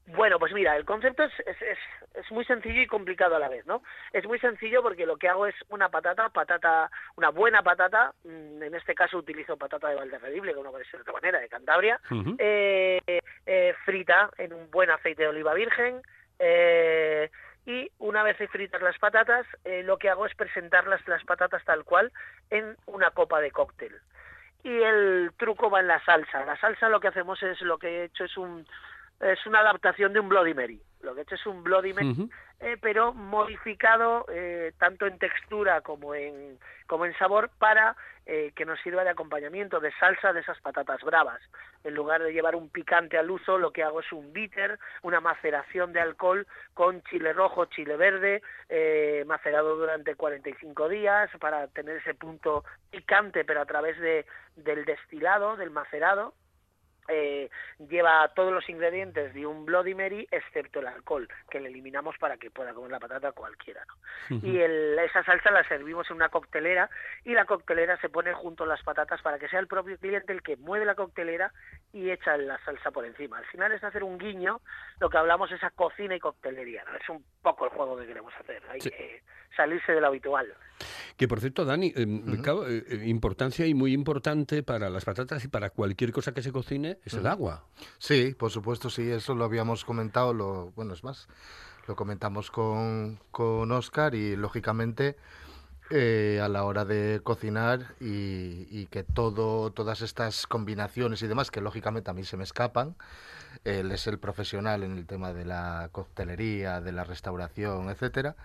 Bueno, 0.07 0.39
pues 0.39 0.53
mira, 0.53 0.77
el 0.77 0.85
concepto 0.85 1.25
es, 1.25 1.33
es, 1.47 1.61
es, 1.63 1.79
es 2.15 2.31
muy 2.31 2.45
sencillo 2.45 2.81
y 2.81 2.87
complicado 2.87 3.37
a 3.37 3.41
la 3.41 3.49
vez, 3.49 3.67
¿no? 3.67 3.83
Es 4.13 4.25
muy 4.27 4.39
sencillo 4.39 4.83
porque 4.83 5.05
lo 5.05 5.17
que 5.17 5.29
hago 5.29 5.47
es 5.47 5.55
una 5.69 5.89
patata, 5.89 6.29
patata, 6.29 6.91
una 7.17 7.31
buena 7.31 7.63
patata, 7.63 8.13
mm, 8.25 8.63
en 8.63 8.75
este 8.75 8.95
caso 8.95 9.19
utilizo 9.19 9.57
patata 9.57 9.89
de 9.89 9.97
Valderredible, 9.97 10.55
que 10.55 10.63
no 10.63 10.71
puede 10.71 10.85
ser 10.85 10.99
de 10.99 11.03
otra 11.03 11.15
manera, 11.15 11.41
de 11.41 11.49
Cantabria, 11.49 12.01
eh, 12.39 13.01
eh, 13.47 13.75
frita 13.85 14.31
en 14.39 14.53
un 14.53 14.71
buen 14.71 14.91
aceite 14.91 15.23
de 15.23 15.29
oliva 15.29 15.55
virgen, 15.55 16.01
eh, 16.39 17.31
y 17.67 17.91
una 17.99 18.23
vez 18.23 18.37
fritas 18.51 18.81
las 18.81 18.99
patatas, 18.99 19.45
eh, 19.65 19.83
lo 19.83 19.99
que 19.99 20.09
hago 20.09 20.25
es 20.27 20.35
presentarlas 20.37 21.07
las 21.09 21.25
patatas 21.25 21.65
tal 21.65 21.85
cual 21.85 22.13
en 22.51 22.77
una 22.87 23.11
copa 23.11 23.41
de 23.41 23.51
cóctel. 23.51 23.93
Y 24.63 24.83
el 24.83 25.33
truco 25.37 25.69
va 25.69 25.81
en 25.81 25.89
la 25.89 26.05
salsa. 26.05 26.45
La 26.45 26.57
salsa 26.59 26.89
lo 26.89 27.01
que 27.01 27.09
hacemos 27.09 27.43
es, 27.43 27.61
lo 27.63 27.79
que 27.79 27.89
he 27.89 28.05
hecho 28.05 28.25
es 28.25 28.37
un 28.37 28.67
es 29.21 29.47
una 29.47 29.61
adaptación 29.61 30.13
de 30.13 30.21
un 30.21 30.29
Bloody 30.29 30.55
Mary. 30.55 30.81
Lo 31.01 31.15
que 31.15 31.21
he 31.21 31.23
hecho 31.23 31.37
es 31.37 31.47
un 31.47 31.63
Bloody 31.63 31.93
Mary, 31.93 32.29
eh, 32.61 32.77
pero 32.81 33.13
modificado 33.13 34.27
eh, 34.29 34.73
tanto 34.79 35.07
en 35.07 35.19
textura 35.19 35.81
como 35.83 36.15
en, 36.15 36.59
como 36.87 37.05
en 37.05 37.17
sabor 37.19 37.51
para 37.59 37.97
eh, 38.29 38.51
que 38.57 38.65
nos 38.65 38.81
sirva 38.81 39.05
de 39.05 39.11
acompañamiento, 39.11 39.79
de 39.79 39.93
salsa 40.01 40.33
de 40.33 40.41
esas 40.41 40.61
patatas 40.61 41.01
bravas. 41.03 41.41
En 41.85 41.95
lugar 41.95 42.21
de 42.25 42.33
llevar 42.33 42.57
un 42.57 42.71
picante 42.71 43.17
al 43.17 43.31
uso, 43.31 43.57
lo 43.57 43.71
que 43.71 43.85
hago 43.85 44.01
es 44.01 44.11
un 44.11 44.33
bitter, 44.33 44.81
una 45.03 45.21
maceración 45.21 45.93
de 45.93 46.01
alcohol 46.01 46.45
con 46.75 47.03
chile 47.05 47.33
rojo, 47.33 47.67
chile 47.67 47.97
verde, 47.97 48.43
eh, 48.69 49.23
macerado 49.29 49.77
durante 49.77 50.17
45 50.17 50.89
días 50.89 51.31
para 51.39 51.69
tener 51.69 51.99
ese 51.99 52.15
punto 52.15 52.65
picante, 52.91 53.45
pero 53.45 53.61
a 53.61 53.67
través 53.67 53.97
de, 54.01 54.27
del 54.57 54.85
destilado, 54.85 55.57
del 55.57 55.71
macerado 55.71 56.35
eh, 57.09 57.51
lleva 57.89 58.33
todos 58.35 58.53
los 58.53 58.69
ingredientes 58.69 59.35
de 59.35 59.47
un 59.47 59.65
Bloody 59.65 59.95
Mary 59.95 60.27
excepto 60.31 60.81
el 60.81 60.87
alcohol, 60.87 61.29
que 61.51 61.61
le 61.61 61.69
eliminamos 61.69 62.17
para 62.19 62.37
que 62.37 62.51
pueda 62.51 62.73
comer 62.75 62.91
la 62.91 63.01
patata 63.01 63.33
cualquiera. 63.33 63.85
¿no? 64.31 64.39
Y 64.43 64.59
el- 64.59 64.99
esa 64.99 65.23
salsa 65.25 65.51
la 65.51 65.67
servimos 65.69 66.09
en 66.11 66.17
una 66.17 66.29
coctelera 66.29 66.89
y 67.25 67.33
la 67.35 67.45
coctelera 67.45 67.99
se 68.01 68.09
pone 68.09 68.33
junto 68.35 68.65
a 68.65 68.67
las 68.67 68.83
patatas 68.83 69.21
para 69.23 69.39
que 69.39 69.49
sea 69.49 69.61
el 69.61 69.67
propio 69.69 69.99
cliente 69.99 70.33
el 70.33 70.43
que 70.43 70.57
mueve 70.57 70.85
la 70.85 70.95
coctelera 70.95 71.53
y 71.93 72.11
echa 72.11 72.37
la 72.37 72.59
salsa 72.65 72.91
por 72.91 73.05
encima. 73.05 73.39
Al 73.39 73.47
final 73.47 73.73
es 73.73 73.83
hacer 73.85 74.03
un 74.03 74.19
guiño, 74.19 74.61
lo 75.01 75.09
que 75.11 75.19
hablamos 75.19 75.51
es 75.53 75.63
a 75.63 75.71
cocina 75.71 76.17
y 76.17 76.21
coctelería. 76.21 76.85
¿no? 76.85 76.97
Es 76.97 77.09
un 77.09 77.25
poco 77.43 77.65
el 77.67 77.71
juego 77.71 77.97
que 77.97 78.07
queremos 78.07 78.33
hacer. 78.41 78.63
Hay 78.71 78.81
Sí. 78.81 78.91
que 78.91 79.23
salirse 79.57 79.93
de 79.93 80.01
lo 80.01 80.09
habitual. 80.09 80.53
Que 81.17 81.27
por 81.29 81.41
cierto, 81.41 81.65
Dani, 81.65 81.93
em, 81.97 82.43
claro, 82.43 82.69
eh, 82.69 82.85
eh, 82.91 83.01
importancia 83.07 83.67
y 83.67 83.73
muy 83.73 83.95
importante 83.95 84.63
para 84.63 84.91
las 84.91 85.07
patatas 85.07 85.43
y 85.45 85.49
para 85.49 85.71
cualquier 85.71 86.13
cosa 86.13 86.35
que 86.35 86.43
se 86.43 86.53
cocine 86.53 86.96
es 87.05 87.15
el 87.15 87.27
agua. 87.27 87.65
Sí, 87.99 88.35
por 88.39 88.51
supuesto, 88.51 88.91
sí, 88.91 89.11
eso 89.11 89.35
lo 89.35 89.45
habíamos 89.45 89.85
comentado, 89.85 90.33
lo, 90.33 90.73
bueno, 90.73 90.95
es 90.95 91.05
más, 91.05 91.29
lo 91.87 91.97
comentamos 91.97 92.51
con, 92.51 93.19
con 93.31 93.71
Oscar 93.73 94.15
y 94.15 94.37
lógicamente 94.37 95.17
eh, 95.91 96.41
a 96.43 96.49
la 96.49 96.65
hora 96.65 96.85
de 96.85 97.21
cocinar 97.23 97.95
y, 98.01 98.67
y 98.71 98.87
que 98.91 99.03
todo, 99.03 99.71
todas 99.71 100.03
estas 100.03 100.47
combinaciones 100.47 101.23
y 101.23 101.27
demás, 101.27 101.51
que 101.51 101.61
lógicamente 101.61 102.11
a 102.11 102.15
mí 102.15 102.25
se 102.25 102.37
me 102.37 102.45
escapan, 102.45 102.97
él 103.65 103.91
es 103.93 104.07
el 104.07 104.19
profesional 104.19 104.83
en 104.83 104.97
el 104.97 105.07
tema 105.07 105.33
de 105.33 105.45
la 105.45 105.89
coctelería, 105.93 106.81
de 106.81 106.93
la 106.93 107.05
restauración, 107.05 107.89
etcétera, 107.89 108.37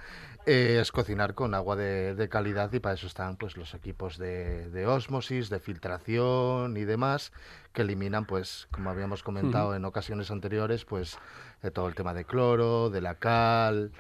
eh, 0.46 0.80
es 0.82 0.92
cocinar 0.92 1.34
con 1.34 1.54
agua 1.54 1.76
de, 1.76 2.16
de 2.16 2.30
calidad 2.30 2.72
y 2.74 2.80
para 2.80 2.96
eso 2.96 3.08
están 3.08 3.38
pues 3.38 3.58
los 3.58 3.74
equipos 3.74 4.18
de, 4.18 4.70
de 4.70 4.88
ósmosis, 4.88 5.50
de 5.50 5.60
filtración 5.60 6.78
y 6.78 6.84
demás 6.84 7.32
que 7.74 7.84
eliminan 7.84 8.26
pues 8.26 8.68
como 8.72 8.90
habíamos 8.90 9.24
comentado 9.24 9.76
en 9.76 9.86
ocasiones 9.86 10.32
anteriores 10.32 10.86
pues 10.86 11.18
eh, 11.64 11.72
todo 11.72 11.88
el 11.88 11.96
tema 11.96 12.14
de 12.14 12.26
cloro, 12.26 12.90
de 12.90 13.02
la 13.02 13.16
cal, 13.16 13.92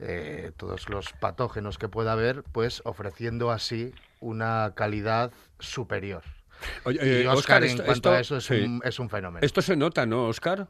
eh, 0.00 0.52
todos 0.56 0.88
los 0.88 1.12
patógenos 1.14 1.78
que 1.78 1.88
pueda 1.88 2.12
haber 2.12 2.42
pues 2.52 2.82
ofreciendo 2.84 3.50
así 3.50 3.92
una 4.20 4.72
calidad 4.74 5.32
superior. 5.58 6.22
Oye, 6.84 7.22
y 7.22 7.26
Oscar, 7.26 7.62
en 7.64 7.70
esto- 7.70 7.84
cuanto 7.84 8.10
a 8.10 8.20
eso 8.20 8.36
es, 8.36 8.44
sí. 8.44 8.60
un, 8.62 8.80
es 8.84 8.98
un 8.98 9.08
fenómeno. 9.08 9.44
Esto 9.44 9.62
se 9.62 9.76
nota, 9.76 10.04
¿no, 10.06 10.24
Oscar? 10.26 10.66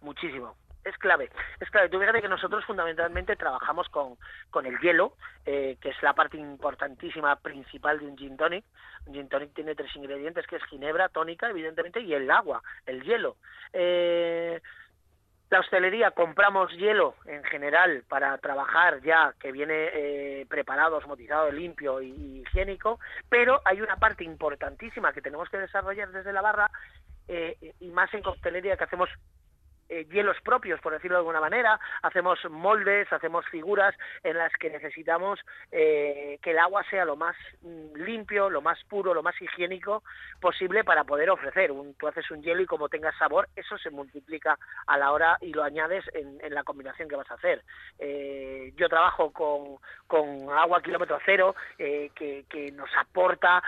Muchísimo. 0.00 0.54
Es 0.84 0.96
clave, 0.96 1.28
es 1.60 1.68
clave. 1.70 1.90
Tú 1.90 1.98
fíjate 1.98 2.22
que 2.22 2.28
nosotros 2.28 2.64
fundamentalmente 2.64 3.36
trabajamos 3.36 3.88
con, 3.90 4.16
con 4.48 4.64
el 4.64 4.78
hielo, 4.78 5.16
eh, 5.44 5.76
que 5.82 5.90
es 5.90 6.02
la 6.02 6.14
parte 6.14 6.38
importantísima 6.38 7.36
principal 7.36 7.98
de 7.98 8.06
un 8.06 8.16
gin 8.16 8.36
tonic. 8.38 8.64
Un 9.04 9.12
gin 9.14 9.28
tonic 9.28 9.52
tiene 9.52 9.74
tres 9.74 9.94
ingredientes, 9.96 10.46
que 10.46 10.56
es 10.56 10.64
ginebra, 10.64 11.10
tónica, 11.10 11.50
evidentemente, 11.50 12.00
y 12.00 12.14
el 12.14 12.30
agua, 12.30 12.62
el 12.86 13.02
hielo. 13.02 13.36
Eh, 13.74 14.62
La 15.50 15.60
hostelería 15.60 16.10
compramos 16.10 16.70
hielo 16.72 17.14
en 17.24 17.42
general 17.44 18.04
para 18.08 18.36
trabajar 18.38 19.00
ya 19.00 19.34
que 19.40 19.50
viene 19.50 19.88
eh, 19.94 20.46
preparado, 20.46 20.96
osmotizado, 20.96 21.50
limpio 21.50 22.02
y, 22.02 22.42
higiénico, 22.42 23.00
pero 23.30 23.62
hay 23.64 23.80
una 23.80 23.96
parte 23.96 24.24
importantísima 24.24 25.12
que 25.12 25.22
tenemos 25.22 25.48
que 25.48 25.58
desarrollar 25.58 26.10
desde 26.10 26.34
la 26.34 26.42
barra 26.42 26.70
eh, 27.28 27.56
y 27.80 27.88
más 27.88 28.12
en 28.12 28.22
coctelería 28.22 28.76
que 28.76 28.84
hacemos 28.84 29.08
eh, 29.88 30.06
hielos 30.10 30.36
propios, 30.42 30.80
por 30.80 30.92
decirlo 30.92 31.16
de 31.16 31.20
alguna 31.20 31.40
manera, 31.40 31.80
hacemos 32.02 32.38
moldes, 32.50 33.10
hacemos 33.12 33.46
figuras 33.46 33.94
en 34.22 34.36
las 34.36 34.52
que 34.54 34.70
necesitamos 34.70 35.40
eh, 35.72 36.38
que 36.42 36.50
el 36.50 36.58
agua 36.58 36.84
sea 36.90 37.04
lo 37.04 37.16
más 37.16 37.36
mm, 37.62 37.96
limpio, 37.96 38.50
lo 38.50 38.60
más 38.60 38.82
puro, 38.84 39.14
lo 39.14 39.22
más 39.22 39.40
higiénico 39.40 40.02
posible 40.40 40.84
para 40.84 41.04
poder 41.04 41.30
ofrecer. 41.30 41.72
Un, 41.72 41.94
tú 41.94 42.06
haces 42.06 42.30
un 42.30 42.42
hielo 42.42 42.62
y 42.62 42.66
como 42.66 42.88
tengas 42.88 43.16
sabor, 43.16 43.48
eso 43.56 43.78
se 43.78 43.90
multiplica 43.90 44.58
a 44.86 44.98
la 44.98 45.12
hora 45.12 45.38
y 45.40 45.52
lo 45.52 45.62
añades 45.62 46.04
en, 46.14 46.38
la 46.48 46.64
combinación 46.64 47.08
que 47.08 47.16
vas 47.16 47.30
a 47.30 47.34
hacer. 47.34 47.62
Eh, 47.98 48.72
yo 48.76 48.88
trabajo 48.88 49.32
con, 49.32 49.76
con 50.06 50.50
agua 50.50 50.82
kilómetro 50.82 51.18
cero, 51.24 51.54
que, 51.76 52.44
que, 52.48 52.72
nos 52.72 52.90
aporta, 52.96 53.62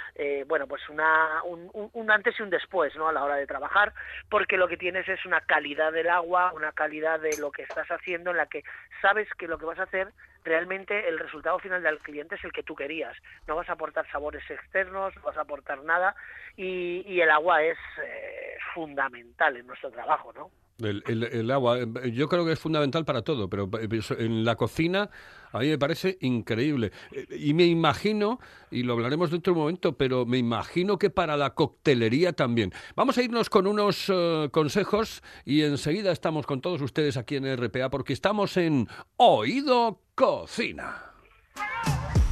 bueno, 0.47 0.67
pues 0.67 0.89
una, 0.89 1.43
un, 1.45 1.71
un, 1.93 2.11
antes 2.11 2.39
y 2.39 2.43
un 2.43 2.51
después, 2.51 2.95
¿no? 2.97 3.09
A 3.09 3.13
la 3.13 3.25
hora 3.25 3.37
de 3.37 3.47
trabajar, 3.47 3.93
porque 4.29 4.57
lo 4.57 4.69
que 4.69 4.77
tienes 4.77 5.09
es 5.09 5.25
una 5.27 5.41
calidad 5.43 5.93
de 5.93 6.05
agua, 6.11 6.53
una 6.53 6.73
calidad 6.73 7.21
de 7.21 7.37
lo 7.39 7.51
que 7.51 7.63
estás 7.63 7.89
haciendo 7.89 8.31
en 8.31 8.37
la 8.37 8.47
que 8.47 8.63
sabes 9.01 9.29
que 9.35 9.49
lo 9.49 9.59
que 9.59 9.67
vas 9.67 9.79
a 9.79 9.85
hacer 9.85 10.13
realmente 10.45 11.09
el 11.09 11.19
resultado 11.19 11.59
final 11.59 11.83
del 11.83 11.99
cliente 11.99 12.35
es 12.35 12.45
el 12.45 12.53
que 12.53 12.63
tú 12.63 12.75
querías. 12.75 13.17
No 13.47 13.57
vas 13.57 13.69
a 13.69 13.73
aportar 13.73 14.11
sabores 14.11 14.49
externos, 14.51 15.15
no 15.17 15.23
vas 15.23 15.37
a 15.37 15.43
aportar 15.43 15.83
nada 15.85 16.15
y, 16.57 17.21
el 17.21 17.31
agua 17.31 17.63
es 17.63 17.79
eh, 18.03 18.57
fundamental 18.75 19.57
en 19.57 19.67
nuestro 19.67 19.91
trabajo, 19.91 20.33
¿no? 20.33 20.51
El, 20.81 21.51
agua, 21.51 21.79
eh, 21.79 22.13
yo 22.13 22.29
creo 22.29 22.45
que 22.45 22.53
es 22.53 22.59
fundamental 22.59 23.05
para 23.05 23.23
todo, 23.23 23.49
pero 23.49 23.71
eh, 23.81 24.01
en 24.19 24.45
la 24.45 24.57
cocina 24.57 25.11
a 25.53 25.59
mí 25.59 25.69
me 25.69 25.79
parece 25.79 26.19
increíble. 26.21 26.93
Eh, 27.13 27.27
y 27.39 27.55
me 27.55 27.65
imagino, 27.65 28.41
y 28.71 28.83
lo 28.83 28.95
hablaremos 28.95 29.31
dentro 29.31 29.53
de 29.53 29.59
un 29.59 29.65
momento, 29.65 29.97
pero 29.97 30.27
me 30.27 30.39
imagino 30.39 30.99
que 30.99 31.11
para 31.11 31.37
la 31.37 31.55
coctelería 31.55 32.33
también. 32.33 32.73
Vamos 32.97 33.19
a 33.19 33.23
irnos 33.23 33.51
con 33.51 33.67
unos 33.67 34.11
consejos 34.51 35.23
y 35.45 35.63
enseguida 35.63 36.13
estamos 36.13 36.47
con 36.47 36.61
todos 36.61 36.81
ustedes 36.83 37.17
aquí 37.17 37.37
en 37.37 37.57
RPA 37.57 37.91
porque 37.91 38.13
estamos 38.13 38.57
en 38.57 38.89
Oído 39.17 40.01
Cocina. 40.15 41.10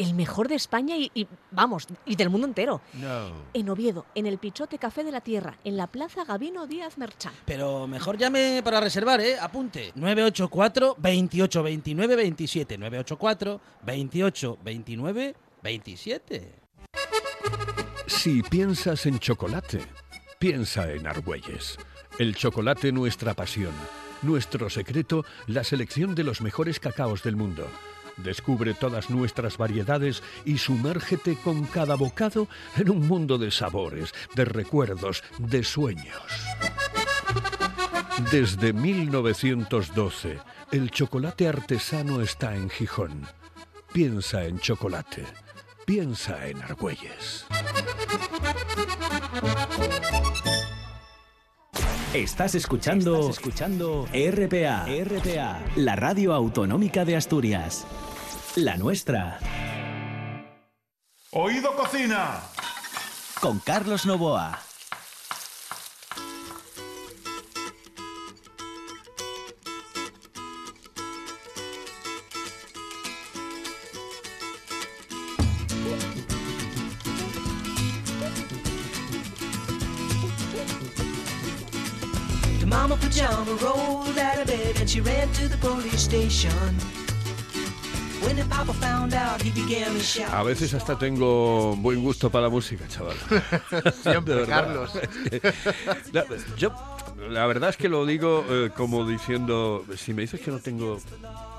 el 0.00 0.14
mejor 0.14 0.48
de 0.48 0.54
España 0.54 0.96
y, 0.96 1.28
vamos, 1.50 1.86
y 2.06 2.16
del 2.16 2.30
mundo 2.30 2.46
entero. 2.46 2.80
No. 2.94 3.32
En 3.52 3.68
Oviedo, 3.68 4.06
en 4.14 4.24
el 4.26 4.38
Pichote 4.38 4.78
Café 4.78 5.04
de 5.04 5.12
la 5.12 5.20
Tierra, 5.20 5.58
en 5.62 5.76
la 5.76 5.88
Plaza 5.88 6.24
Gabino 6.24 6.66
Díaz 6.66 6.96
Merchán. 6.96 7.34
Pero 7.44 7.86
mejor 7.86 8.16
llame 8.16 8.62
para 8.64 8.80
reservar, 8.80 9.20
¿eh? 9.20 9.38
Apunte. 9.38 9.92
984 9.94 10.96
28 10.98 11.62
29 11.62 12.16
27. 12.16 12.78
984 12.78 13.60
28 13.82 14.58
29 14.64 15.36
27. 15.62 16.54
Si 18.06 18.42
piensas 18.42 19.04
en 19.04 19.18
chocolate, 19.18 19.80
piensa 20.38 20.90
en 20.90 21.06
Argüelles. 21.06 21.76
El 22.18 22.34
chocolate 22.34 22.90
nuestra 22.90 23.34
pasión. 23.34 23.74
Nuestro 24.22 24.70
secreto, 24.70 25.24
la 25.46 25.62
selección 25.62 26.14
de 26.14 26.24
los 26.24 26.40
mejores 26.40 26.80
cacaos 26.80 27.22
del 27.22 27.36
mundo 27.36 27.66
Descubre 28.22 28.74
todas 28.74 29.10
nuestras 29.10 29.56
variedades 29.56 30.22
y 30.44 30.58
sumérgete 30.58 31.36
con 31.36 31.64
cada 31.64 31.94
bocado 31.94 32.48
en 32.76 32.90
un 32.90 33.06
mundo 33.06 33.38
de 33.38 33.50
sabores, 33.50 34.12
de 34.34 34.44
recuerdos, 34.44 35.22
de 35.38 35.64
sueños. 35.64 36.22
Desde 38.30 38.72
1912, 38.72 40.38
el 40.72 40.90
chocolate 40.90 41.48
artesano 41.48 42.20
está 42.20 42.54
en 42.54 42.68
Gijón. 42.68 43.26
Piensa 43.92 44.44
en 44.44 44.60
chocolate. 44.60 45.24
Piensa 45.84 46.46
en 46.46 46.62
Argüelles. 46.62 47.46
Estás 52.14 52.54
escuchando, 52.56 53.30
escuchando 53.30 54.06
RPA, 54.12 54.86
RPA, 54.86 55.62
la 55.76 55.96
radio 55.96 56.34
autonómica 56.34 57.04
de 57.04 57.16
Asturias. 57.16 57.86
La 58.56 58.76
nuestra. 58.76 59.38
Oído 61.30 61.76
Cocina. 61.76 62.40
Con 63.40 63.60
Carlos 63.60 64.06
Novoa. 64.06 64.58
Mama 82.66 82.96
pajama 82.96 83.52
rolled 83.62 84.18
out 84.18 84.38
of 84.38 84.46
bed 84.46 84.80
and 84.80 84.88
she 84.88 85.00
ran 85.00 85.28
to 85.32 85.48
the 85.48 85.56
police 85.58 86.02
station. 86.02 86.99
A 90.32 90.42
veces 90.42 90.74
hasta 90.74 90.98
tengo 90.98 91.76
buen 91.76 92.02
gusto 92.02 92.30
para 92.30 92.44
la 92.44 92.50
música, 92.50 92.86
chaval. 92.88 93.16
Siempre, 94.02 94.46
Carlos. 94.46 94.92
yo, 96.56 96.72
la 97.28 97.46
verdad 97.46 97.70
es 97.70 97.76
que 97.76 97.88
lo 97.88 98.04
digo 98.06 98.44
eh, 98.48 98.70
como 98.76 99.06
diciendo, 99.06 99.84
si 99.96 100.14
me 100.14 100.22
dices 100.22 100.40
que 100.40 100.50
no 100.50 100.58
tengo... 100.58 100.98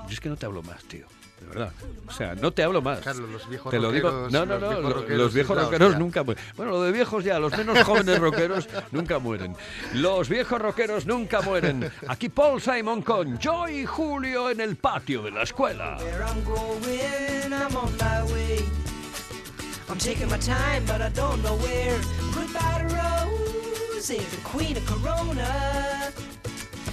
Yo 0.06 0.12
es 0.12 0.20
que 0.20 0.28
no 0.28 0.36
te 0.36 0.46
hablo 0.46 0.62
más, 0.62 0.82
tío 0.84 1.06
de 1.42 1.48
verdad. 1.48 1.72
O 2.06 2.12
sea, 2.12 2.34
no 2.34 2.52
te 2.52 2.62
hablo 2.62 2.82
más. 2.82 3.00
Carlos, 3.00 3.28
los 3.30 3.48
viejos 3.48 3.70
Te 3.70 3.78
lo 3.78 3.92
digo. 3.92 4.28
No, 4.30 4.46
no, 4.46 4.58
no. 4.58 4.80
Los 4.80 5.34
viejos 5.34 5.56
rockeros, 5.56 5.98
nunca 5.98 6.22
mueren. 6.22 6.44
Bueno, 6.56 6.72
lo 6.72 6.82
de 6.82 6.92
viejos 6.92 7.24
ya, 7.24 7.38
los 7.38 7.56
menos 7.56 7.82
jóvenes 7.84 8.18
rockeros 8.18 8.68
nunca 8.90 9.18
mueren. 9.18 9.56
Los 9.94 10.28
viejos 10.28 10.60
rockeros 10.60 11.06
nunca 11.06 11.40
mueren. 11.42 11.90
Aquí 12.08 12.28
Paul 12.28 12.60
Simon 12.60 13.02
con 13.02 13.38
Joy 13.38 13.80
y 13.80 13.86
Julio 13.86 14.50
en 14.50 14.60
el 14.60 14.76
patio 14.76 15.22
de 15.22 15.30
la 15.30 15.42
escuela. 15.42 15.98
I'm 19.92 19.98
taking 19.98 20.30
my 20.30 20.38
time, 20.38 20.86
but 20.86 21.02
I 21.02 21.10
don't 21.10 21.42
know 21.42 21.54
where. 21.56 22.00
Goodbye 22.32 22.78
to 22.78 22.94
Rose, 22.96 24.08
the 24.08 24.40
queen 24.42 24.74
of 24.74 24.86
Corona. 24.86 26.10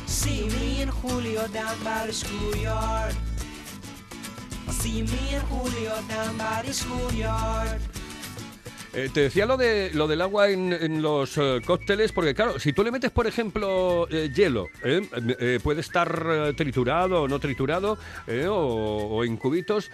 See 0.05 0.49
me 0.49 0.81
and 0.81 0.91
Julio 0.91 1.47
down 1.47 1.81
by 1.81 2.07
the 2.07 2.11
schoolyard. 2.11 3.15
Eh, 8.93 9.09
te 9.13 9.21
decía 9.21 9.45
lo 9.45 9.55
de 9.55 9.91
lo 9.93 10.07
del 10.07 10.21
agua 10.21 10.49
en, 10.49 11.01
los 11.01 11.37
eh, 11.37 11.61
cócteles, 11.63 12.11
porque 12.11 12.33
claro, 12.33 12.59
si 12.59 12.73
tú 12.73 12.83
le 12.83 12.91
metes, 12.91 13.11
por 13.11 13.27
ejemplo, 13.27 14.07
eh, 14.09 14.31
hielo, 14.33 14.67
puede 15.63 15.81
estar 15.81 16.53
triturado 16.55 17.23
o 17.23 17.27
no 17.27 17.39
triturado, 17.39 17.97
o, 18.49 19.23
en 19.23 19.37
cubitos. 19.37 19.91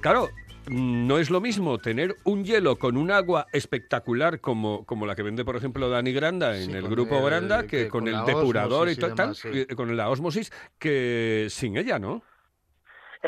Claro, 0.00 0.30
no 0.68 1.18
es 1.18 1.30
lo 1.30 1.40
mismo 1.40 1.78
tener 1.78 2.16
un 2.24 2.44
hielo 2.44 2.76
con 2.76 2.96
un 2.96 3.10
agua 3.10 3.46
espectacular 3.52 4.40
como, 4.40 4.84
como 4.86 5.06
la 5.06 5.14
que 5.14 5.22
vende, 5.22 5.44
por 5.44 5.56
ejemplo, 5.56 5.88
Dani 5.88 6.12
Granda 6.12 6.58
en 6.58 6.74
el 6.74 6.88
grupo 6.88 7.22
Granda, 7.22 7.66
que, 7.66 7.88
con, 7.88 8.08
el 8.08 8.24
depurador 8.24 8.88
y, 8.88 8.96
tal, 8.96 9.36
con 9.76 9.96
la 9.96 10.08
osmosis, 10.08 10.52
que 10.78 11.46
sin 11.50 11.76
ella, 11.76 11.98
¿no? 11.98 12.22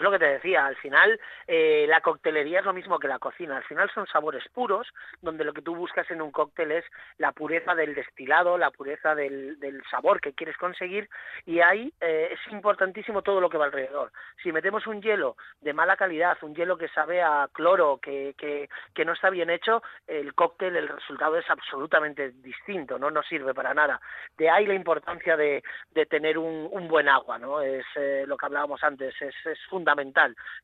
Es 0.00 0.02
lo 0.02 0.10
que 0.10 0.18
te 0.18 0.26
decía, 0.26 0.66
al 0.66 0.76
final 0.76 1.20
eh, 1.46 1.86
la 1.88 2.00
coctelería 2.00 2.60
es 2.60 2.64
lo 2.64 2.72
mismo 2.72 2.98
que 2.98 3.08
la 3.08 3.18
cocina, 3.18 3.56
al 3.56 3.64
final 3.64 3.90
son 3.94 4.06
sabores 4.06 4.44
puros, 4.52 4.88
donde 5.22 5.44
lo 5.44 5.52
que 5.52 5.62
tú 5.62 5.74
buscas 5.74 6.10
en 6.10 6.20
un 6.20 6.32
cóctel 6.32 6.72
es 6.72 6.84
la 7.18 7.32
pureza 7.32 7.74
del 7.74 7.94
destilado, 7.94 8.58
la 8.58 8.70
pureza 8.70 9.14
del, 9.14 9.58
del 9.60 9.82
sabor 9.90 10.20
que 10.20 10.32
quieres 10.32 10.56
conseguir 10.56 11.08
y 11.46 11.60
ahí 11.60 11.92
eh, 12.00 12.30
es 12.32 12.52
importantísimo 12.52 13.22
todo 13.22 13.40
lo 13.40 13.48
que 13.48 13.58
va 13.58 13.66
alrededor. 13.66 14.10
Si 14.42 14.50
metemos 14.52 14.86
un 14.86 15.00
hielo 15.00 15.36
de 15.60 15.72
mala 15.72 15.96
calidad, 15.96 16.36
un 16.42 16.54
hielo 16.54 16.76
que 16.76 16.88
sabe 16.88 17.22
a 17.22 17.48
cloro, 17.52 17.98
que, 18.02 18.34
que, 18.36 19.04
no 19.04 19.12
está 19.12 19.28
bien 19.28 19.50
hecho, 19.50 19.82
el 20.06 20.34
cóctel, 20.34 20.76
el 20.76 20.88
resultado 20.88 21.36
es 21.36 21.48
absolutamente 21.50 22.30
distinto, 22.30 22.98
no 22.98 23.10
nos 23.10 23.26
sirve 23.26 23.52
para 23.52 23.74
nada. 23.74 24.00
De 24.36 24.48
ahí 24.48 24.66
la 24.66 24.74
importancia 24.74 25.36
de, 25.36 25.62
de 25.90 26.06
tener 26.06 26.38
un, 26.38 26.68
un 26.70 26.88
buen 26.88 27.08
agua, 27.08 27.38
¿no? 27.38 27.60
Es 27.60 27.84
eh, 27.96 28.24
lo 28.26 28.38
que 28.38 28.46
hablábamos 28.46 28.82
antes, 28.82 29.14
es, 29.20 29.34
es 29.44 29.58
fundamental. 29.68 29.83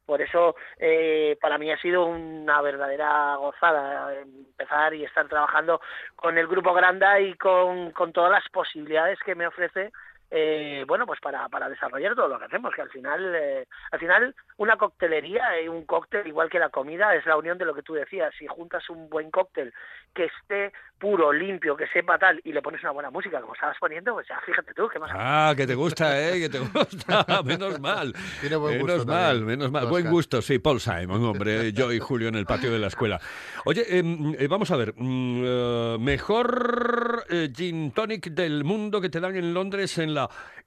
Por 0.07 0.23
eso 0.23 0.57
eh, 0.79 1.37
para 1.41 1.59
mí 1.59 1.71
ha 1.71 1.81
sido 1.81 2.07
una 2.07 2.61
verdadera 2.63 3.37
gozada 3.37 4.15
empezar 4.15 4.95
y 4.95 5.05
estar 5.05 5.29
trabajando 5.29 5.81
con 6.17 6.39
el 6.39 6.47
Grupo 6.47 6.73
Granda 6.73 7.21
y 7.21 7.35
con, 7.35 7.93
con 7.93 8.13
todas 8.13 8.31
las 8.31 8.49
posibilidades 8.51 9.19
que 9.25 9.35
me 9.35 9.47
ofrece 9.47 9.93
eh, 10.31 10.85
bueno, 10.87 11.07
pues 11.07 11.21
para, 11.21 11.49
para 11.49 11.69
desarrollar 11.69 12.15
todo 12.15 12.29
lo 12.29 12.39
que 12.39 12.45
hacemos, 12.45 12.73
que 12.75 12.83
al 12.83 12.91
final, 12.91 13.35
eh, 13.35 13.67
al 13.91 13.99
final 13.99 14.35
una 14.59 14.77
coctelería 14.77 15.61
y 15.61 15.69
un 15.69 15.85
cóctel, 15.85 16.27
igual 16.27 16.49
que 16.49 16.59
la 16.59 16.69
comida, 16.69 17.15
es 17.15 17.27
la 17.27 17.37
unión 17.37 17.59
de 17.59 17.65
lo 17.65 17.75
que 17.75 17.83
tú 17.83 17.95
decías. 17.95 18.33
Si 18.39 18.47
juntas 18.47 18.89
un 18.91 19.09
buen 19.09 19.31
cóctel 19.31 19.73
que 20.15 20.27
esté 20.27 20.73
puro, 20.99 21.33
limpio, 21.33 21.77
que 21.77 21.87
sepa 21.89 22.19
tal, 22.19 22.41
y 22.45 22.53
le 22.53 22.61
pones 22.61 22.83
una 22.83 22.93
buena 22.93 23.11
música, 23.11 23.41
como 23.41 23.55
estabas 23.55 23.77
poniendo, 23.81 24.13
pues 24.13 24.29
ya 24.29 24.39
fíjate 24.45 24.75
tú, 24.75 24.87
que 24.89 24.99
más... 24.99 25.11
Ah, 25.15 25.55
que 25.57 25.67
te 25.67 25.75
gusta, 25.75 26.21
¿eh? 26.21 26.41
Que 26.41 26.49
te 26.49 26.59
gusta. 26.59 27.25
menos 27.45 27.81
mal. 27.81 28.13
Tiene 28.41 28.57
buen 28.57 28.77
menos 28.77 28.99
gusto 28.99 29.13
mal, 29.13 29.39
también, 29.39 29.59
menos 29.59 29.73
mal. 29.73 29.85
Oscar. 29.85 29.91
Buen 29.91 30.11
gusto, 30.11 30.43
sí, 30.43 30.59
Paul 30.59 30.79
Simon, 30.79 31.25
hombre. 31.25 31.73
Yo 31.73 31.91
y 31.91 31.99
Julio 31.99 32.29
en 32.29 32.35
el 32.35 32.45
patio 32.45 32.71
de 32.71 32.79
la 32.79 32.89
escuela. 32.89 33.19
Oye, 33.65 33.99
em, 33.99 34.35
eh, 34.39 34.47
vamos 34.47 34.71
a 34.71 34.77
ver. 34.77 34.93
mm, 34.95 35.43
eh, 35.45 35.97
mejor 35.99 37.25
eh, 37.31 37.51
gin 37.55 37.93
tonic 37.93 38.27
del 38.31 38.65
mundo 38.65 39.01
que 39.01 39.09
te 39.09 39.21
dan 39.21 39.37
en 39.37 39.55
Londres 39.55 39.97
en 39.99 40.13
la 40.15 40.20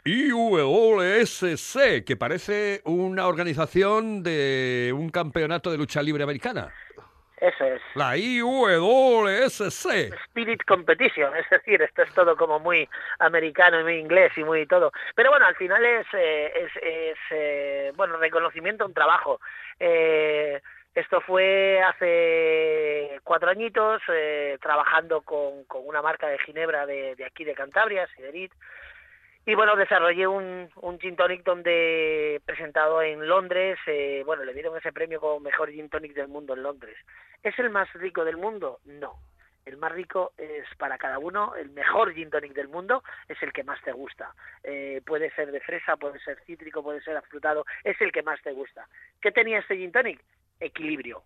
IUSC, 0.06 2.04
que 2.06 2.16
parece 2.18 2.82
una 2.86 3.28
organización 3.28 4.22
de 4.24 4.92
un 4.96 5.10
campeonato 5.10 5.72
de 5.72 5.78
lucha 5.78 6.02
libre 6.02 6.24
americana. 6.24 6.74
Eso 7.38 7.66
es. 7.66 7.82
La 7.96 8.16
IUSC. 8.16 10.14
Spirit 10.28 10.64
Competition, 10.66 11.36
es 11.36 11.50
decir, 11.50 11.82
esto 11.82 12.04
es 12.04 12.14
todo 12.14 12.38
como 12.38 12.60
muy 12.60 12.88
americano 13.20 13.82
y 13.82 13.84
muy 13.84 13.98
inglés 13.98 14.32
y 14.38 14.44
muy 14.46 14.66
todo. 14.66 14.92
Pero 15.14 15.30
bueno, 15.30 15.46
al 15.46 15.56
final 15.56 15.84
es, 15.84 16.08
eh, 16.14 16.54
es, 16.56 16.72
es 16.82 17.18
eh, 17.32 17.92
bueno, 17.96 18.16
reconocimiento 18.18 18.86
a 18.86 18.88
un 18.88 18.94
trabajo. 18.94 19.42
Eh, 19.80 20.62
esto 20.96 21.22
fue 21.22 21.82
hace 21.82 23.20
cuatro 23.24 23.50
añitos, 23.50 24.02
eh, 24.10 24.58
trabajando 24.62 25.22
con, 25.22 25.64
con 25.66 25.88
una 25.88 26.02
marca 26.02 26.28
de 26.28 26.38
Ginebra 26.40 26.86
de, 26.86 27.16
de 27.16 27.26
aquí 27.26 27.44
de 27.44 27.56
Cantabria, 27.56 28.08
Siderit, 28.16 28.54
y 29.46 29.56
bueno, 29.56 29.76
desarrollé 29.76 30.26
un, 30.26 30.70
un 30.82 31.00
gin 31.00 31.16
tonic 31.16 31.44
donde 31.44 32.42
presentado 32.46 33.02
en 33.02 33.28
Londres, 33.28 33.78
eh, 33.88 34.24
bueno, 34.26 34.46
le 34.46 34.54
dieron 34.54 34.78
ese 34.78 34.94
premio 34.94 35.20
como 35.20 35.42
mejor 35.42 35.70
gin 35.70 35.90
tonic 35.90 36.14
del 36.14 36.30
mundo 36.30 36.54
en 36.54 36.64
Londres. 36.64 36.98
¿Es 37.44 37.58
el 37.60 37.70
más 37.70 37.92
rico 37.94 38.24
del 38.24 38.38
mundo? 38.38 38.80
No. 38.86 39.16
El 39.66 39.78
más 39.78 39.92
rico 39.92 40.34
es 40.38 40.66
para 40.78 40.98
cada 40.98 41.20
uno, 41.20 41.56
el 41.56 41.70
mejor 41.70 42.14
gin 42.14 42.30
tonic 42.30 42.54
del 42.54 42.68
mundo 42.68 43.04
es 43.28 43.42
el 43.44 43.52
que 43.52 43.64
más 43.64 43.82
te 43.82 43.92
gusta. 43.92 44.34
Eh, 44.64 45.02
puede 45.06 45.30
ser 45.32 45.52
de 45.52 45.60
fresa, 45.60 45.98
puede 45.98 46.20
ser 46.20 46.40
cítrico, 46.46 46.84
puede 46.84 47.02
ser 47.02 47.18
afrutado, 47.18 47.66
es 47.84 48.00
el 48.02 48.12
que 48.12 48.24
más 48.24 48.42
te 48.42 48.54
gusta. 48.54 48.88
¿Qué 49.22 49.32
tenía 49.32 49.60
este 49.60 49.76
gin 49.76 49.92
tonic? 49.92 50.22
Equilibrio 50.60 51.24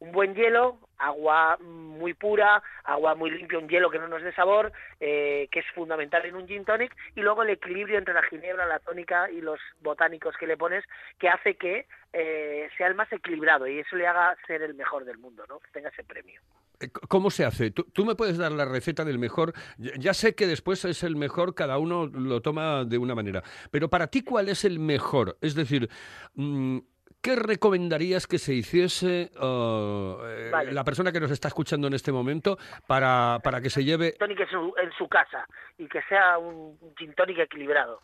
un 0.00 0.12
buen 0.12 0.34
hielo, 0.34 0.78
agua 0.98 1.58
muy 1.60 2.14
pura, 2.14 2.62
agua 2.84 3.14
muy 3.14 3.30
limpia, 3.30 3.58
un 3.58 3.68
hielo 3.68 3.90
que 3.90 3.98
no 3.98 4.08
nos 4.08 4.22
dé 4.22 4.32
sabor, 4.32 4.72
eh, 4.98 5.48
que 5.50 5.60
es 5.60 5.66
fundamental 5.74 6.24
en 6.24 6.34
un 6.34 6.48
gin 6.48 6.64
tonic, 6.64 6.94
y 7.14 7.20
luego 7.20 7.42
el 7.42 7.50
equilibrio 7.50 7.98
entre 7.98 8.14
la 8.14 8.22
ginebra, 8.22 8.66
la 8.66 8.78
tónica 8.78 9.30
y 9.30 9.40
los 9.40 9.60
botánicos 9.82 10.36
que 10.38 10.46
le 10.46 10.56
pones, 10.56 10.84
que 11.18 11.28
hace 11.28 11.56
que 11.56 11.86
eh, 12.12 12.68
sea 12.76 12.88
el 12.88 12.94
más 12.94 13.12
equilibrado 13.12 13.66
y 13.66 13.78
eso 13.78 13.94
le 13.94 14.06
haga 14.06 14.36
ser 14.46 14.62
el 14.62 14.74
mejor 14.74 15.04
del 15.04 15.18
mundo, 15.18 15.44
¿no? 15.48 15.60
Que 15.60 15.70
tenga 15.70 15.90
ese 15.90 16.02
premio. 16.02 16.40
Eh, 16.80 16.88
¿Cómo 17.08 17.30
se 17.30 17.44
hace? 17.44 17.70
¿Tú, 17.70 17.84
tú 17.84 18.04
me 18.06 18.14
puedes 18.14 18.38
dar 18.38 18.52
la 18.52 18.64
receta 18.64 19.04
del 19.04 19.18
mejor? 19.18 19.52
Ya, 19.76 19.92
ya 19.98 20.14
sé 20.14 20.34
que 20.34 20.46
después 20.46 20.84
es 20.86 21.02
el 21.02 21.16
mejor, 21.16 21.54
cada 21.54 21.78
uno 21.78 22.06
lo 22.06 22.40
toma 22.40 22.84
de 22.84 22.98
una 22.98 23.14
manera. 23.14 23.42
Pero 23.70 23.90
para 23.90 24.06
ti, 24.06 24.22
¿cuál 24.22 24.48
es 24.48 24.64
el 24.64 24.78
mejor? 24.78 25.36
Es 25.42 25.54
decir, 25.54 25.88
mm, 26.34 26.78
¿qué 27.22 27.36
recomendarías 27.36 28.26
que 28.26 28.38
se 28.38 28.54
hiciese 28.54 29.30
uh, 29.38 30.24
eh, 30.24 30.50
Vale. 30.50 30.72
la 30.72 30.84
persona 30.84 31.12
que 31.12 31.20
nos 31.20 31.30
está 31.30 31.48
escuchando 31.48 31.86
en 31.86 31.94
este 31.94 32.12
momento 32.12 32.56
para, 32.86 33.38
para 33.42 33.60
que 33.60 33.70
se 33.70 33.84
lleve... 33.84 34.12
Tonic 34.12 34.40
en 34.40 34.48
su, 34.48 34.74
en 34.82 34.92
su 34.92 35.08
casa 35.08 35.46
y 35.78 35.86
que 35.86 36.02
sea 36.02 36.38
un 36.38 36.78
gin 36.96 37.14
tonic 37.14 37.38
equilibrado. 37.38 38.00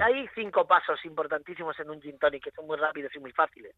Hay 0.00 0.28
cinco 0.34 0.66
pasos 0.66 1.04
importantísimos 1.04 1.78
en 1.80 1.90
un 1.90 2.00
gin 2.00 2.18
tonic 2.18 2.44
que 2.44 2.50
son 2.52 2.66
muy 2.66 2.76
rápidos 2.76 3.14
y 3.14 3.18
muy 3.18 3.32
fáciles. 3.32 3.74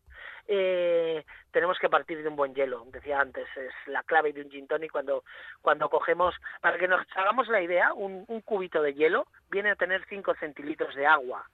Eh, 0.46 1.24
tenemos 1.51 1.79
que 1.79 1.88
partir 1.88 2.22
de 2.22 2.29
un 2.29 2.37
buen 2.37 2.55
hielo, 2.55 2.85
decía 2.92 3.20
antes, 3.20 3.46
es 3.57 3.72
la 3.87 4.03
clave 4.03 4.33
de 4.33 4.42
un 4.42 4.51
gin 4.51 4.66
tonic 4.66 4.92
cuando, 4.92 5.24
cuando 5.62 5.88
cogemos, 5.88 6.35
para 6.61 6.79
que 6.79 6.88
nos 6.88 7.07
hagamos 7.16 7.48
la 7.48 7.62
idea, 7.62 7.92
un, 7.94 8.24
un 8.29 8.40
cubito 8.42 8.83
de 8.83 8.94
hielo 8.94 9.27
viene 9.51 9.70
a 9.70 9.77
tener 9.77 10.05
5 10.09 10.35
centilitros 10.40 10.94
de 10.94 11.07
agua. 11.07 11.46